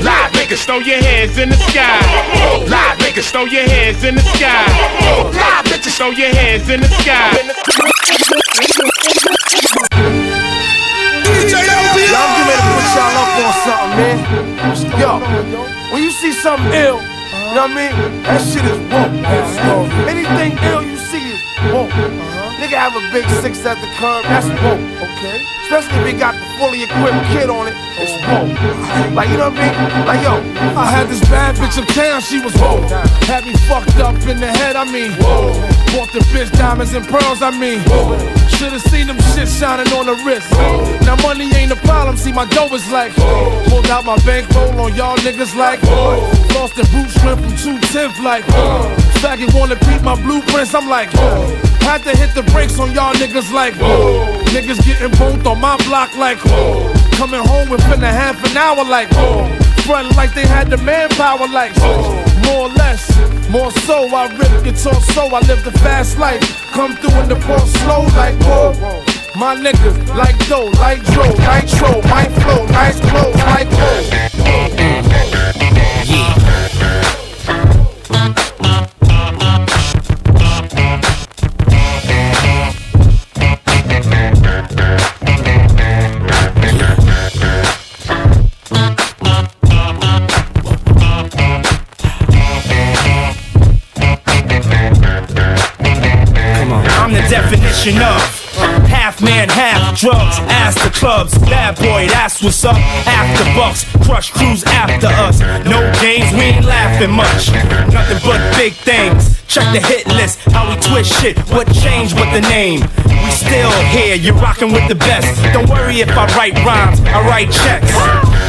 Live 0.00 0.32
niggas, 0.32 0.64
throw 0.64 0.78
your 0.78 0.96
hands 1.04 1.36
in 1.36 1.50
the 1.50 1.56
sky. 1.68 2.00
Live 2.64 2.96
niggas, 2.96 3.28
throw 3.28 3.44
your 3.44 3.68
hands 3.68 4.04
in 4.04 4.14
the 4.14 4.22
sky. 4.22 4.64
Live 5.36 5.64
bitches, 5.68 5.96
throw 5.98 6.10
your 6.16 6.32
hands 6.32 6.70
in 6.70 6.80
the 6.80 6.88
sky. 6.88 7.44
Yo, 11.44 11.60
I'm 11.60 12.40
ready 12.48 12.56
to 12.56 12.72
put 12.72 12.88
y'all 12.96 13.20
up 13.20 13.36
on 13.36 13.52
something, 13.68 14.00
man. 14.00 14.16
Yo, 14.96 15.20
when 15.92 16.00
you 16.02 16.10
see 16.10 16.32
something 16.32 16.72
ill, 16.72 17.13
you 17.54 17.60
know 17.60 17.66
what 17.68 17.78
I 17.78 18.10
mean? 18.10 18.22
That 18.24 18.40
shit 18.40 18.64
is 18.64 18.78
woke. 19.70 19.92
Anything 20.10 20.58
ill 20.58 20.82
you 20.82 20.96
see 20.96 21.22
is 21.22 21.40
woke. 21.72 22.33
Nigga 22.60 22.78
have 22.78 22.94
a 22.94 23.02
big 23.12 23.28
six 23.42 23.64
at 23.66 23.76
the 23.82 23.88
curb, 23.98 24.24
that's 24.24 24.46
woke. 24.62 24.80
Okay. 25.02 25.42
Especially 25.64 25.96
if 26.00 26.06
he 26.06 26.12
got 26.12 26.34
the 26.36 26.46
fully 26.60 26.84
equipped 26.84 27.24
kid 27.34 27.50
on 27.50 27.66
it, 27.66 27.74
it's 27.98 28.14
woke. 28.28 28.52
Like, 29.16 29.28
you 29.28 29.38
know 29.38 29.50
what 29.50 29.58
I 29.58 29.64
mean? 29.64 30.06
Like, 30.06 30.22
yo, 30.22 30.34
I 30.78 30.86
had 30.86 31.08
this 31.08 31.20
bad 31.26 31.56
bitch 31.56 31.78
in 31.78 31.86
town, 31.90 32.20
she 32.20 32.38
was 32.38 32.54
woke. 32.60 32.86
Had 33.26 33.44
me 33.44 33.54
fucked 33.66 33.98
up 33.98 34.14
in 34.28 34.38
the 34.38 34.46
head, 34.46 34.76
I 34.76 34.84
mean. 34.84 35.10
Bought 35.96 36.12
the 36.12 36.20
bitch 36.30 36.52
diamonds 36.56 36.94
and 36.94 37.04
pearls, 37.06 37.42
I 37.42 37.50
mean. 37.50 37.80
Should've 38.54 38.82
seen 38.86 39.08
them 39.08 39.18
shit 39.34 39.48
shining 39.48 39.90
on 39.92 40.06
the 40.06 40.14
wrist. 40.22 40.46
Now 41.02 41.16
money 41.26 41.50
ain't 41.56 41.72
a 41.72 41.80
problem, 41.82 42.16
see 42.16 42.32
my 42.32 42.46
dough 42.46 42.72
is 42.72 42.86
like. 42.92 43.12
Pulled 43.66 43.86
out 43.88 44.04
my 44.04 44.16
bankroll 44.24 44.78
on 44.80 44.94
y'all 44.94 45.16
niggas 45.26 45.56
like. 45.56 45.82
Lost 46.54 46.76
the 46.76 46.84
boot 46.92 47.10
shrimp 47.18 47.40
from 47.40 47.52
210th 47.56 48.22
like. 48.22 48.44
Faggot 49.24 49.52
wanna 49.58 49.76
peep 49.76 50.02
my 50.02 50.14
blueprints, 50.22 50.74
I'm 50.74 50.88
like. 50.88 51.10
Had 51.84 52.02
to 52.04 52.16
hit 52.16 52.34
the 52.34 52.42
brakes 52.50 52.78
on 52.78 52.92
y'all 52.92 53.14
niggas 53.14 53.52
like. 53.52 53.74
Niggas 54.54 54.84
getting 54.84 55.10
both 55.18 55.46
on 55.46 55.60
my 55.60 55.76
block 55.84 56.16
like. 56.16 56.38
Coming 57.12 57.44
home 57.44 57.68
within 57.68 58.02
a 58.02 58.12
half 58.12 58.42
an 58.44 58.56
hour 58.56 58.84
like. 58.84 59.08
Front 59.84 60.16
like 60.16 60.34
they 60.34 60.46
had 60.46 60.70
the 60.70 60.78
manpower 60.78 61.46
like. 61.46 61.76
More 62.46 62.66
or 62.66 62.68
less, 62.70 63.04
more 63.50 63.70
so. 63.86 64.08
I 64.14 64.26
rip 64.36 64.64
guitar 64.64 65.00
so 65.12 65.26
I 65.26 65.40
live 65.40 65.62
the 65.62 65.72
fast 65.84 66.18
life. 66.18 66.42
Come 66.72 66.96
through 66.96 67.20
in 67.20 67.28
the 67.28 67.36
ball 67.46 67.66
slow 67.66 68.02
like 68.16 68.34
whoa. 68.42 68.72
My 69.36 69.54
niggas 69.54 70.08
like 70.16 70.38
dough, 70.48 70.70
like 70.80 71.02
dro, 71.12 71.26
nitro, 71.28 72.00
my 72.08 72.28
flow, 72.40 72.66
nice 72.66 72.98
clothes, 73.00 73.36
like 73.36 73.68
whoa. 73.70 75.23
Definition 97.84 98.02
of 98.02 98.88
half 98.88 99.20
man, 99.20 99.48
half 99.48 99.98
drugs. 99.98 100.38
Ask 100.48 100.82
the 100.82 100.90
clubs, 100.90 101.36
bad 101.38 101.76
boy, 101.76 102.08
that's 102.08 102.42
what's 102.42 102.64
up. 102.64 102.76
After 103.06 103.44
bucks, 103.54 103.84
crush 104.06 104.30
crews 104.30 104.64
after 104.64 105.08
us. 105.08 105.40
No 105.66 105.80
games, 106.00 106.32
we 106.32 106.56
ain't 106.56 106.64
laughing 106.64 107.10
much. 107.10 107.50
Nothing 107.92 108.18
but 108.24 108.56
big 108.56 108.72
things. 108.72 109.43
Check 109.54 109.72
the 109.72 109.86
hit 109.86 110.08
list, 110.08 110.40
how 110.50 110.68
we 110.68 110.74
twist 110.82 111.12
shit. 111.22 111.38
What 111.54 111.72
changed 111.72 112.18
with 112.18 112.32
the 112.32 112.40
name? 112.50 112.80
We 113.06 113.30
still 113.30 113.70
here, 113.94 114.16
you're 114.16 114.34
rocking 114.34 114.72
with 114.72 114.88
the 114.88 114.96
best. 114.96 115.30
Don't 115.54 115.70
worry 115.70 116.00
if 116.00 116.10
I 116.10 116.26
write 116.34 116.58
rhymes, 116.66 116.98
I 117.06 117.22
write 117.22 117.52
checks. 117.52 117.94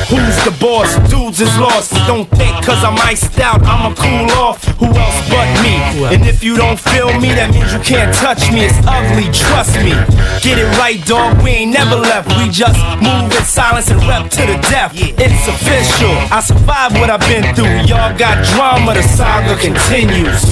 Who's 0.10 0.38
the 0.46 0.56
boss? 0.60 0.98
Dudes 1.10 1.42
is 1.42 1.58
lost. 1.58 1.94
Don't 2.06 2.30
think 2.38 2.54
cause 2.66 2.84
I'm 2.84 2.98
iced 3.06 3.40
out, 3.40 3.62
I'ma 3.66 3.94
cool 3.94 4.32
off. 4.38 4.64
Who 4.78 4.86
else 4.86 5.30
but 5.30 5.50
me? 5.62 5.78
And 6.14 6.26
if 6.26 6.44
you 6.44 6.58
don't 6.58 6.80
feel 6.80 7.14
me, 7.22 7.34
that 7.34 7.54
means 7.54 7.74
you 7.74 7.82
can't 7.82 8.14
touch 8.14 8.52
me. 8.54 8.66
It's 8.66 8.78
ugly, 8.86 9.30
trust 9.34 9.78
me. 9.82 9.94
Get 10.42 10.58
it 10.58 10.70
right, 10.78 11.02
dog. 11.06 11.42
We 11.42 11.66
ain't 11.66 11.74
never 11.74 11.96
left. 11.98 12.30
We 12.38 12.50
just 12.50 12.78
move 13.02 13.34
in 13.34 13.46
silence 13.46 13.90
and 13.90 14.02
rep 14.06 14.30
to 14.38 14.44
the 14.46 14.58
death. 14.70 14.94
It's 14.94 15.46
official. 15.50 16.14
I 16.30 16.42
survived 16.42 16.98
what 17.02 17.10
I've 17.10 17.26
been 17.26 17.46
through. 17.54 17.90
Y'all 17.90 18.14
got 18.18 18.46
drama, 18.54 18.94
the 18.94 19.02
saga 19.02 19.58
continues. 19.58 20.46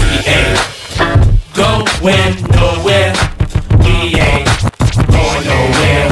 Ain't 0.44 1.54
going 1.54 2.36
nowhere. 2.52 3.14
We 3.80 4.20
ain't 4.20 4.50
going 5.08 5.46
nowhere. 5.46 6.12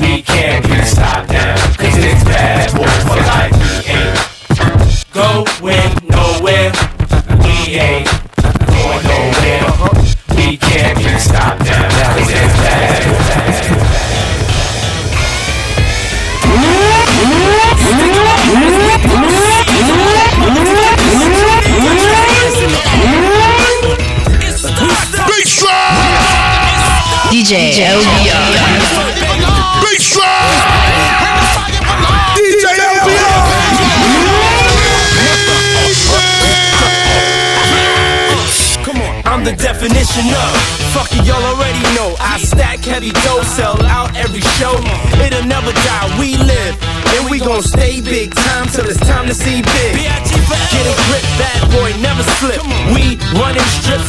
We 0.00 0.22
can't 0.22 0.64
be 0.66 0.82
stopped 0.84 1.30
now. 1.30 1.54
Cause 1.76 1.96
it's 1.96 2.24
bad 2.24 2.72
boy 2.72 2.96
for 3.06 3.20
life. 3.28 3.52
We 3.60 3.92
ain't 3.92 5.04
going 5.12 5.92
nowhere. 6.08 6.72
We 7.42 7.74
ain't 7.74 8.17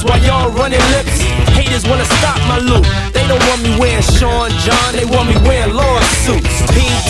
while 0.10 0.22
y'all 0.26 0.50
running 0.58 0.82
lips. 0.90 1.22
Haters 1.54 1.86
wanna 1.86 2.06
stop 2.18 2.42
my 2.50 2.58
loot. 2.58 2.84
They 3.14 3.26
don't 3.30 3.44
want 3.48 3.62
me 3.62 3.78
wearing 3.78 4.02
Sean 4.02 4.50
John. 4.66 4.90
They 4.98 5.06
want 5.06 5.30
me 5.30 5.38
wearing 5.46 5.74
lawsuits. 5.74 6.66
PD 6.74 7.10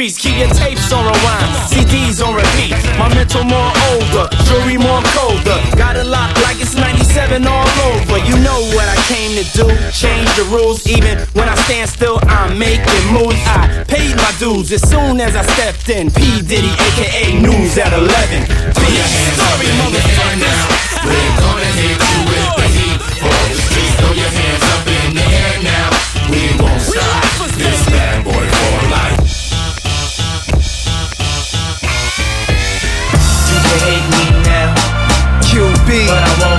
streets 0.00 0.16
Keep 0.16 0.38
your 0.38 0.48
tapes 0.56 0.92
on 0.92 1.04
rewind, 1.04 1.50
CDs 1.68 2.24
on 2.24 2.34
repeat. 2.34 2.72
My 2.96 3.12
mental 3.12 3.44
more 3.44 3.72
older, 3.92 4.28
jewelry 4.48 4.78
more 4.78 5.02
colder. 5.12 5.60
Got 5.76 5.96
a 5.96 6.04
lock 6.04 6.32
like 6.40 6.60
it's 6.60 6.74
97 6.74 7.46
all 7.46 7.68
over. 7.92 8.16
You 8.24 8.36
know 8.40 8.60
what 8.72 8.88
I 8.88 8.96
came 9.12 9.36
to 9.36 9.44
do 9.52 9.68
Change 9.92 10.28
the 10.36 10.48
rules. 10.48 10.86
Even 10.88 11.18
when 11.36 11.48
I 11.48 11.54
stand 11.66 11.90
still 11.90 12.18
I'm 12.22 12.58
making 12.58 13.04
moves. 13.12 13.36
I 13.44 13.84
paid 13.88 14.16
my 14.16 14.32
dues 14.38 14.72
as 14.72 14.80
soon 14.88 15.20
as 15.20 15.36
I 15.36 15.42
stepped 15.42 15.88
in. 15.90 16.10
P. 16.10 16.40
Diddy 16.40 16.72
aka 16.72 17.36
News 17.40 17.76
at 17.76 17.92
11 17.92 18.08
Big 18.80 19.04
story 19.36 19.68
motherfuckers 19.84 20.60
We're 21.04 21.32
gonna 21.44 21.72
hit 21.76 21.98
you 22.00 22.20
with 22.24 22.48
the 22.56 22.68
heat. 22.72 22.98
For 23.20 23.40
the 23.52 23.58
streets. 23.68 23.94
Throw 24.00 24.12
your 24.16 24.32
hands 24.32 24.64
up 24.72 24.86
in 24.86 25.08
the 25.18 25.26
air 25.44 25.56
now. 25.60 25.88
We 26.30 26.40
won't 26.56 26.80
stop. 26.80 27.89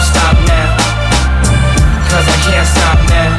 don't 0.02 0.10
stop 0.10 0.38
now. 0.49 0.78
Cause 2.10 2.26
I 2.26 2.38
can't 2.41 2.68
stop 2.68 2.97
now. 3.10 3.38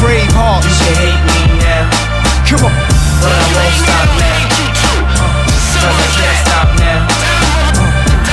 Brave 0.00 0.32
heart. 0.32 0.64
You 0.64 0.72
can 0.72 0.94
hate 0.96 1.22
me 1.28 1.40
now. 1.60 1.84
Come 2.48 2.64
on. 2.64 2.74
But 3.20 3.32
I 3.32 3.44
won't 3.52 3.76
stop 3.76 4.08
now. 4.16 4.40
Cause 5.82 5.96
I 5.96 6.08
can't 6.16 6.38
stop 6.44 6.68
now. 6.80 7.00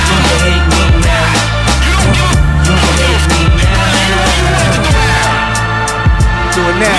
You 0.07 0.18
can 0.24 0.39
hate 0.39 0.66
me 0.72 0.84
now. 1.03 1.28
You 2.64 2.76
can 2.80 2.95
hate 2.95 3.26
me 3.28 3.41
now. 3.60 3.76
Do 6.55 6.62
it 6.64 6.78
now. 6.80 6.95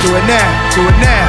Do 0.00 0.08
it 0.16 0.24
now. 0.24 0.48
Do 0.74 0.80
it 0.88 0.96
now. 1.04 1.24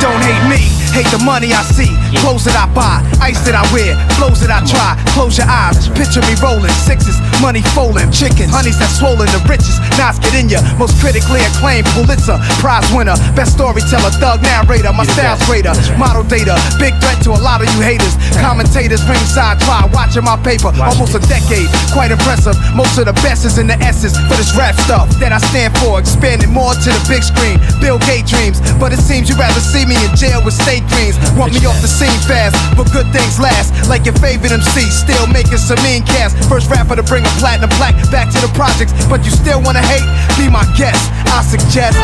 Don't 0.00 0.22
hate 0.22 0.46
me 0.48 0.75
hate 0.96 1.12
the 1.12 1.20
money 1.20 1.52
I 1.52 1.60
see. 1.76 1.92
Clothes 2.24 2.48
that 2.48 2.56
I 2.56 2.64
buy, 2.72 3.04
ice 3.20 3.36
that 3.44 3.52
I 3.52 3.60
wear, 3.68 3.92
flows 4.16 4.40
that 4.40 4.48
I 4.48 4.64
try. 4.64 4.96
Close 5.12 5.36
your 5.36 5.44
eyes, 5.44 5.92
picture 5.92 6.24
me 6.24 6.32
rolling 6.40 6.72
sixes, 6.88 7.20
money 7.44 7.60
folding, 7.76 8.08
chickens, 8.08 8.48
honeys 8.48 8.80
that 8.80 8.88
swollen 8.88 9.28
the 9.28 9.40
richest. 9.44 9.76
Knots 10.00 10.16
get 10.16 10.32
in 10.32 10.48
ya, 10.48 10.64
most 10.80 10.96
critically 11.04 11.44
acclaimed 11.44 11.84
Pulitzer 11.92 12.40
Prize 12.64 12.88
winner, 12.96 13.12
best 13.36 13.60
storyteller, 13.60 14.08
thug 14.16 14.40
narrator, 14.40 14.88
my 14.96 15.04
style's 15.04 15.44
greater. 15.44 15.76
Model 16.00 16.24
data, 16.24 16.56
big 16.80 16.96
threat 17.04 17.20
to 17.28 17.36
a 17.36 17.40
lot 17.44 17.60
of 17.60 17.68
you 17.76 17.84
haters. 17.84 18.16
Commentators 18.40 19.04
ringside 19.04 19.60
try 19.60 19.84
watching 19.92 20.24
my 20.24 20.40
paper, 20.40 20.72
almost 20.80 21.12
a 21.12 21.20
decade, 21.28 21.68
quite 21.92 22.08
impressive. 22.08 22.56
Most 22.72 22.96
of 22.96 23.04
the 23.04 23.16
best 23.20 23.44
is 23.44 23.60
in 23.60 23.68
the 23.68 23.76
essence 23.84 24.16
for 24.32 24.40
this 24.40 24.56
rap 24.56 24.72
stuff 24.80 25.12
that 25.20 25.28
I 25.28 25.40
stand 25.52 25.76
for, 25.76 26.00
expanding 26.00 26.56
more 26.56 26.72
to 26.72 26.88
the 26.88 27.04
big 27.04 27.20
screen. 27.20 27.60
Bill 27.84 28.00
Gates 28.08 28.32
dreams, 28.32 28.64
but 28.80 28.96
it 28.96 29.02
seems 29.04 29.28
you'd 29.28 29.38
rather 29.38 29.60
see 29.60 29.84
me 29.84 30.00
in 30.00 30.16
jail 30.16 30.40
with 30.40 30.56
state 30.56 30.85
dreams. 30.88 31.16
Want 31.36 31.52
me 31.52 31.64
off 31.66 31.80
the 31.82 31.88
scene 31.88 32.20
fast, 32.24 32.56
but 32.76 32.90
good 32.92 33.08
things 33.12 33.38
last. 33.38 33.74
Like 33.88 34.04
your 34.04 34.16
favorite 34.18 34.52
MC, 34.52 34.80
still 34.90 35.26
making 35.26 35.58
some 35.58 35.80
mean 35.82 36.02
cast. 36.02 36.36
First 36.48 36.70
rapper 36.70 36.96
to 36.96 37.02
bring 37.02 37.24
a 37.24 37.32
platinum 37.40 37.70
plaque 37.76 37.96
back 38.10 38.30
to 38.32 38.38
the 38.40 38.50
projects, 38.54 38.92
but 39.06 39.24
you 39.24 39.30
still 39.30 39.60
wanna 39.62 39.82
hate? 39.82 40.06
Be 40.38 40.48
my 40.48 40.64
guest, 40.76 41.00
I 41.30 41.42
suggest. 41.42 41.96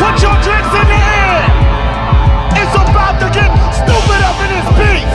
Put 0.00 0.14
your 0.22 0.36
drinks 0.44 0.72
in 0.76 0.86
the 0.86 1.00
air. 1.00 1.42
It's 2.60 2.74
about 2.74 3.20
to 3.20 3.28
get 3.32 3.50
stupid 3.72 4.20
up 4.24 4.38
in 4.44 4.48
this 4.54 4.68
beat. 4.78 5.08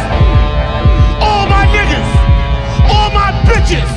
All 1.22 1.46
my 1.48 1.66
niggas, 1.70 2.10
all 2.90 3.10
my 3.12 3.32
bitches. 3.46 3.90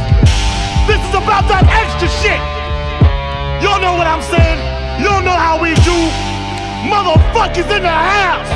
This 0.86 1.00
is 1.00 1.14
about 1.14 1.48
that 1.48 1.64
extra 1.68 2.08
shit. 2.08 2.53
Y'all 3.64 3.80
know 3.80 3.96
what 3.96 4.06
I'm 4.06 4.20
saying. 4.20 4.60
Y'all 5.00 5.24
know 5.24 5.32
how 5.32 5.56
we 5.56 5.72
do. 5.80 5.96
Motherfuckers 6.84 7.64
in 7.72 7.80
the 7.80 7.88
house. 7.88 8.52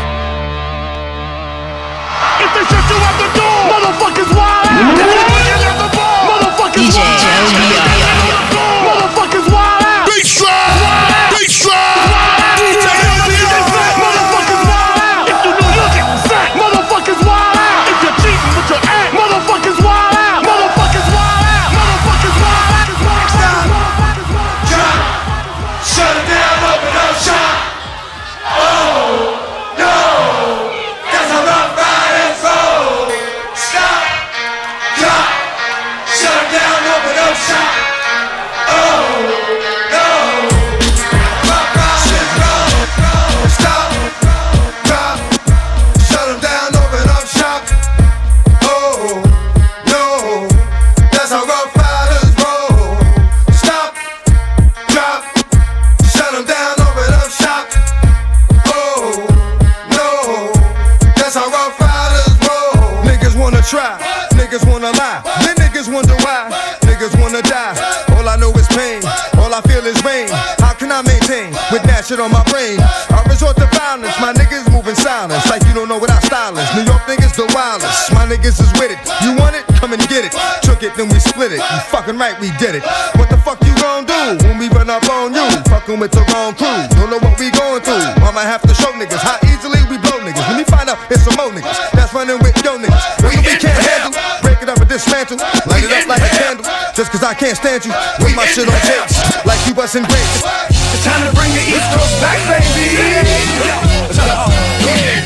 If 2.44 2.50
they 2.52 2.64
shut 2.68 2.84
you 2.92 2.98
out 3.08 3.16
the 3.16 3.28
door, 3.32 3.58
motherfuckers 3.72 4.28
wild 4.36 4.68
out. 4.68 5.00
If 5.00 5.08
they 5.08 5.24
put 5.32 5.44
you 5.48 5.56
at 5.64 5.76
the 5.80 5.88
bar, 5.96 6.28
motherfuckers 6.28 6.92
DJ 6.92 7.00
wild 7.00 8.52
out. 8.52 8.57
Shit 72.08 72.20
on 72.24 72.32
my 72.32 72.42
brain? 72.48 72.80
I 73.12 73.20
resort 73.28 73.60
to 73.60 73.68
violence, 73.76 74.16
my 74.16 74.32
niggas 74.32 74.64
moving 74.72 74.96
silence. 74.96 75.44
Like 75.44 75.60
you 75.68 75.76
don't 75.76 75.92
know 75.92 76.00
what 76.00 76.08
I 76.08 76.16
style 76.24 76.56
is. 76.56 76.64
New 76.72 76.88
York 76.88 77.04
niggas 77.04 77.36
the 77.36 77.44
wildest, 77.52 78.08
my 78.16 78.24
niggas 78.24 78.56
is 78.56 78.72
with 78.80 78.88
it. 78.88 78.96
You 79.20 79.36
want 79.36 79.60
it? 79.60 79.68
Come 79.76 79.92
and 79.92 80.00
get 80.08 80.24
it. 80.24 80.32
Took 80.64 80.80
it, 80.82 80.96
then 80.96 81.12
we 81.12 81.20
split 81.20 81.52
it. 81.52 81.60
You 81.60 81.80
fucking 81.92 82.16
right, 82.16 82.32
we 82.40 82.48
did 82.56 82.80
it. 82.80 82.82
What 83.20 83.28
the 83.28 83.36
fuck 83.36 83.60
you 83.60 83.76
gon' 83.76 84.08
do 84.08 84.40
when 84.48 84.56
we 84.56 84.72
run 84.72 84.88
up 84.88 85.04
on 85.12 85.36
you? 85.36 85.44
Fucking 85.68 86.00
with 86.00 86.12
the 86.16 86.24
wrong 86.32 86.56
crew. 86.56 86.80
Don't 86.96 87.12
know 87.12 87.20
what 87.20 87.36
we 87.36 87.52
Just 96.98 97.14
cause 97.14 97.22
I 97.22 97.30
can't 97.30 97.54
stand 97.54 97.86
you, 97.86 97.94
put 98.18 98.34
my 98.34 98.42
shit 98.42 98.66
on 98.66 98.74
tapes 98.82 99.22
like 99.46 99.62
you 99.70 99.72
bustin' 99.78 100.02
grapes. 100.02 100.42
It's 100.90 101.06
time 101.06 101.22
to 101.22 101.30
bring 101.30 101.46
the 101.54 101.62
East 101.70 101.86
Coast 101.94 102.10
back, 102.18 102.42
baby. 102.50 102.98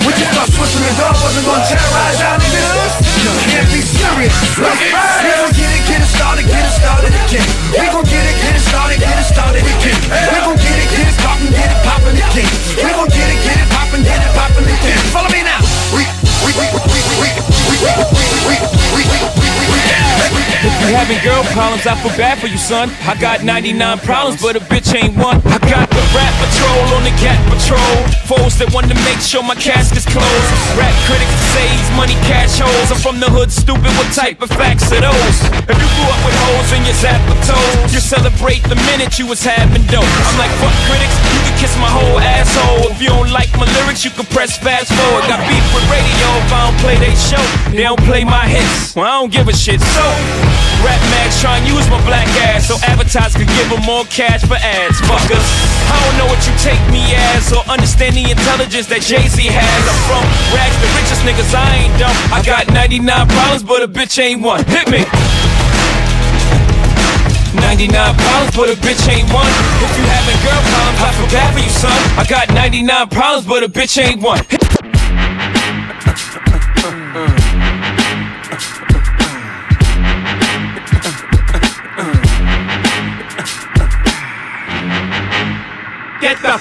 We 0.04 0.12
just 0.12 0.36
thought 0.36 0.52
Switzerland 0.52 0.92
and 0.92 0.98
Dog 1.00 1.16
wasn't 1.24 1.48
gonna 1.48 1.64
terrorize 1.64 2.20
out 2.28 2.44
our 2.44 2.50
niggas. 2.52 2.94
You 3.24 3.32
can't 3.48 3.70
be 3.72 3.80
serious. 3.80 4.36
Let's 4.60 4.84
right. 4.84 5.48
get 5.56 5.72
it, 5.72 5.82
get 5.88 6.04
it 6.04 6.12
started, 6.12 6.44
get 6.44 6.60
it 6.60 6.76
started 6.76 7.12
again. 7.16 7.48
We 7.72 7.88
gon' 7.88 8.04
get 8.04 8.20
it, 8.20 8.36
get 8.36 8.52
it 8.52 8.64
started, 8.68 9.00
get 9.00 9.16
it 9.16 9.28
started 9.32 9.64
again. 9.64 10.00
We 10.28 10.38
gon' 10.44 10.60
get 10.60 10.76
it, 10.76 10.88
get 10.92 11.08
it 11.08 11.16
poppin', 11.24 11.56
get 11.56 11.72
it 11.72 11.80
poppin' 11.88 12.20
again. 12.20 12.52
We 12.84 12.90
gon' 12.92 13.08
get 13.08 13.28
it, 13.32 13.40
get 13.48 13.56
it 13.56 13.68
poppin', 13.72 14.04
get 14.04 14.20
it 14.20 14.32
poppin' 14.36 14.68
again. 14.68 15.00
Follow 15.08 15.32
me 15.32 15.40
now. 15.40 15.64
We, 15.96 16.04
we, 16.44 16.52
we, 16.52 16.68
we, 16.68 17.00
we, 17.16 17.28
we, 17.40 17.80
we, 17.80 18.11
we. 18.11 18.11
If 20.62 20.70
you 20.78 20.94
having 20.94 21.18
girl 21.26 21.42
problems, 21.50 21.90
I 21.90 21.98
feel 21.98 22.14
bad 22.14 22.38
for 22.38 22.46
you, 22.46 22.54
son. 22.56 22.86
I 23.02 23.18
got 23.18 23.42
99 23.42 23.98
problems, 24.06 24.38
but 24.38 24.54
a 24.54 24.62
bitch 24.70 24.94
ain't 24.94 25.18
one. 25.18 25.42
I 25.42 25.58
got 25.66 25.90
the 25.90 26.04
rap 26.14 26.30
patrol 26.38 26.86
on 26.94 27.02
the 27.02 27.10
cat 27.18 27.42
patrol. 27.50 27.98
Foes 28.30 28.54
that 28.62 28.70
want 28.70 28.86
to 28.86 28.94
make 29.02 29.18
sure 29.18 29.42
my 29.42 29.58
casket's 29.58 30.06
closed. 30.06 30.50
Rap 30.78 30.94
critics 31.10 31.34
say 31.50 31.66
he's 31.66 31.90
money 31.98 32.14
cash 32.30 32.62
holes. 32.62 32.94
I'm 32.94 33.02
from 33.02 33.18
the 33.18 33.26
hood, 33.26 33.50
stupid. 33.50 33.90
What 33.98 34.06
type 34.14 34.38
of 34.38 34.54
facts 34.54 34.86
are 34.94 35.02
those? 35.02 35.36
If 35.66 35.74
you 35.74 35.88
grew 35.98 36.06
up 36.06 36.22
with 36.22 36.36
hoes 36.46 36.70
in 36.78 36.86
your 36.86 36.94
zap 36.94 37.18
toes, 37.42 37.90
you 37.90 37.98
celebrate 37.98 38.62
the 38.70 38.78
minute 38.86 39.18
you 39.18 39.26
was 39.26 39.42
having 39.42 39.82
dope. 39.90 40.06
I'm 40.06 40.38
like, 40.38 40.54
fuck 40.62 40.78
critics, 40.86 41.14
you 41.34 41.42
can 41.42 41.54
kiss 41.58 41.74
my 41.82 41.90
whole 41.90 42.22
asshole. 42.22 42.86
If 42.94 43.02
you 43.02 43.10
don't 43.10 43.34
like 43.34 43.50
my 43.58 43.66
lyrics, 43.82 44.06
you 44.06 44.14
can 44.14 44.30
press 44.30 44.62
fast 44.62 44.94
forward. 44.94 45.26
Got 45.26 45.42
beef 45.50 45.66
with 45.74 45.82
radio 45.90 46.28
if 46.38 46.54
I 46.54 46.70
don't 46.70 46.78
play 46.78 46.96
they 47.02 47.18
show. 47.18 47.42
They 47.74 47.82
don't 47.82 48.04
play 48.06 48.22
my 48.22 48.46
hits. 48.46 48.94
Well, 48.94 49.10
I 49.10 49.18
don't 49.18 49.32
give 49.34 49.50
a 49.50 49.56
shit. 49.56 49.82
So, 49.82 50.06
Rap 50.82 50.98
Max 51.14 51.40
try 51.40 51.58
and 51.58 51.66
use 51.66 51.86
my 51.88 52.00
black 52.04 52.26
ass 52.50 52.66
so 52.66 52.74
advertisers 52.82 53.38
could 53.38 53.50
give 53.54 53.68
them 53.70 53.82
more 53.86 54.04
cash 54.10 54.42
for 54.42 54.58
ads. 54.58 54.98
Fuckers, 55.06 55.46
I 55.86 55.96
don't 56.02 56.16
know 56.18 56.26
what 56.26 56.42
you 56.42 56.54
take 56.58 56.82
me 56.90 57.02
as 57.34 57.52
or 57.52 57.62
understand 57.70 58.16
the 58.16 58.26
intelligence 58.26 58.86
that 58.90 59.02
Jay 59.02 59.28
Z 59.30 59.38
has. 59.46 59.82
I'm 59.86 60.00
from 60.10 60.24
rags, 60.50 60.74
the 60.82 60.90
richest 60.98 61.22
niggas. 61.22 61.54
I 61.54 61.86
ain't 61.86 61.94
dumb. 61.98 62.16
I 62.34 62.42
got 62.42 62.66
99 62.74 63.04
problems, 63.06 63.62
but 63.62 63.82
a 63.82 63.88
bitch 63.88 64.18
ain't 64.18 64.42
one. 64.42 64.64
Hit 64.66 64.90
me. 64.90 65.06
99 67.60 67.92
problems, 68.16 68.52
but 68.56 68.68
a 68.70 68.76
bitch 68.80 69.06
ain't 69.06 69.28
one. 69.32 69.46
If 69.84 69.92
you 69.94 70.04
having 70.08 70.38
girl 70.42 70.60
problems, 70.72 70.98
I 70.98 71.10
feel 71.14 71.30
bad 71.30 71.48
for 71.54 71.60
you, 71.60 71.70
son. 71.70 71.98
I 72.18 72.24
got 72.28 72.48
99 72.54 73.08
problems, 73.08 73.46
but 73.46 73.62
a 73.62 73.68
bitch 73.68 74.00
ain't 74.02 74.22
one. 74.22 74.40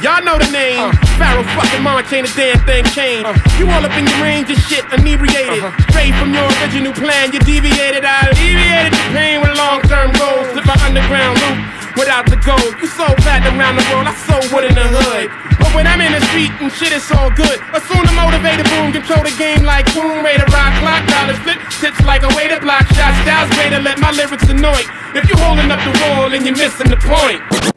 Y'all 0.00 0.24
know 0.24 0.40
the 0.40 0.48
name. 0.48 0.80
Uh. 0.80 0.96
Pharoahe 1.20 1.44
fucking 1.52 1.84
Montana, 1.84 2.28
damn 2.32 2.56
thing 2.64 2.84
Kane. 2.96 3.20
Uh. 3.20 3.36
You 3.60 3.68
all 3.68 3.84
up 3.84 3.92
in 4.00 4.08
your 4.08 4.20
range 4.24 4.48
of 4.48 4.56
shit, 4.64 4.80
inebriated. 4.96 5.60
Uh-huh. 5.60 5.92
Straight 5.92 6.16
from 6.16 6.32
your 6.32 6.48
original 6.64 6.96
plan, 6.96 7.36
you 7.36 7.40
deviated. 7.44 8.08
I 8.08 8.32
deviated 8.32 8.96
the 8.96 9.04
pain 9.12 9.44
with 9.44 9.52
long 9.60 9.84
term 9.84 10.08
goals. 10.16 10.48
Slip 10.56 10.64
my 10.64 10.76
underground 10.88 11.36
loop 11.44 11.80
without 12.00 12.24
the 12.32 12.40
gold. 12.40 12.72
You 12.80 12.88
sold 12.88 13.12
fat 13.20 13.44
around 13.44 13.76
the 13.76 13.84
world, 13.92 14.08
I 14.08 14.16
sold 14.24 14.48
wood 14.48 14.64
in 14.64 14.72
the 14.72 14.88
hood. 14.88 15.28
But 15.60 15.68
when 15.76 15.84
I'm 15.84 16.00
in 16.00 16.16
the 16.16 16.24
street 16.32 16.48
and 16.64 16.72
shit, 16.72 16.96
it's 16.96 17.12
all 17.12 17.28
good. 17.28 17.60
Assume 17.76 18.00
the 18.08 18.16
motivated 18.16 18.64
boom, 18.72 18.96
control 18.96 19.20
the 19.20 19.36
game 19.36 19.68
like 19.68 19.84
boom, 19.92 20.24
rate 20.24 20.40
a 20.40 20.48
rock, 20.48 20.72
clock, 20.80 21.04
dollar 21.12 21.36
flip, 21.44 21.60
tips 21.76 22.00
like 22.08 22.24
a 22.24 22.32
way 22.32 22.48
to 22.48 22.56
block 22.56 22.88
shots, 22.96 23.20
styles 23.28 23.52
way 23.60 23.68
to 23.68 23.80
let 23.84 24.00
my 24.00 24.16
lyrics 24.16 24.48
annoy. 24.48 24.80
If 25.12 25.28
you 25.28 25.36
holding 25.44 25.68
up 25.68 25.80
the 25.84 25.92
wall 26.08 26.32
and 26.32 26.40
you're 26.40 26.56
missing 26.56 26.88
the 26.88 26.96
point. 27.04 27.69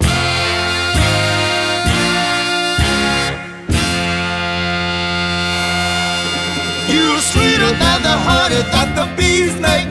You're 6.93 7.21
sweeter 7.21 7.71
than 7.83 7.99
the 8.03 8.15
honey 8.27 8.61
that 8.73 8.89
the 8.93 9.05
bees 9.17 9.55
make. 9.59 9.89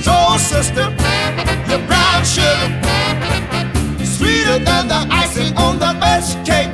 So, 0.00 0.14
sister, 0.38 0.86
your 1.68 1.82
brown 1.86 2.24
sugar. 2.24 2.70
Sweeter 4.16 4.58
than 4.58 4.88
the 4.88 5.00
icing 5.10 5.54
on 5.58 5.78
the 5.78 5.92
best 6.00 6.38
cake. 6.48 6.72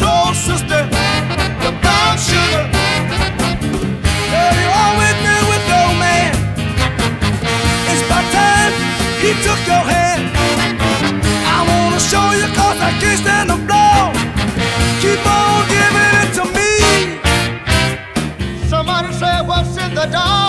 So, 0.00 0.10
sister, 0.34 0.82
your 1.62 1.74
brown 1.78 2.14
sugar. 2.18 2.64
Girl, 4.32 4.54
you 4.62 4.70
always 4.82 5.16
knew 5.24 5.42
with 5.52 5.64
no 5.74 5.82
man. 6.02 6.34
It's 7.90 8.02
about 8.02 8.26
time 8.34 8.72
he 9.22 9.30
took 9.46 9.60
your 9.70 9.84
hand. 9.86 9.97
the 19.98 20.06
dark. 20.12 20.47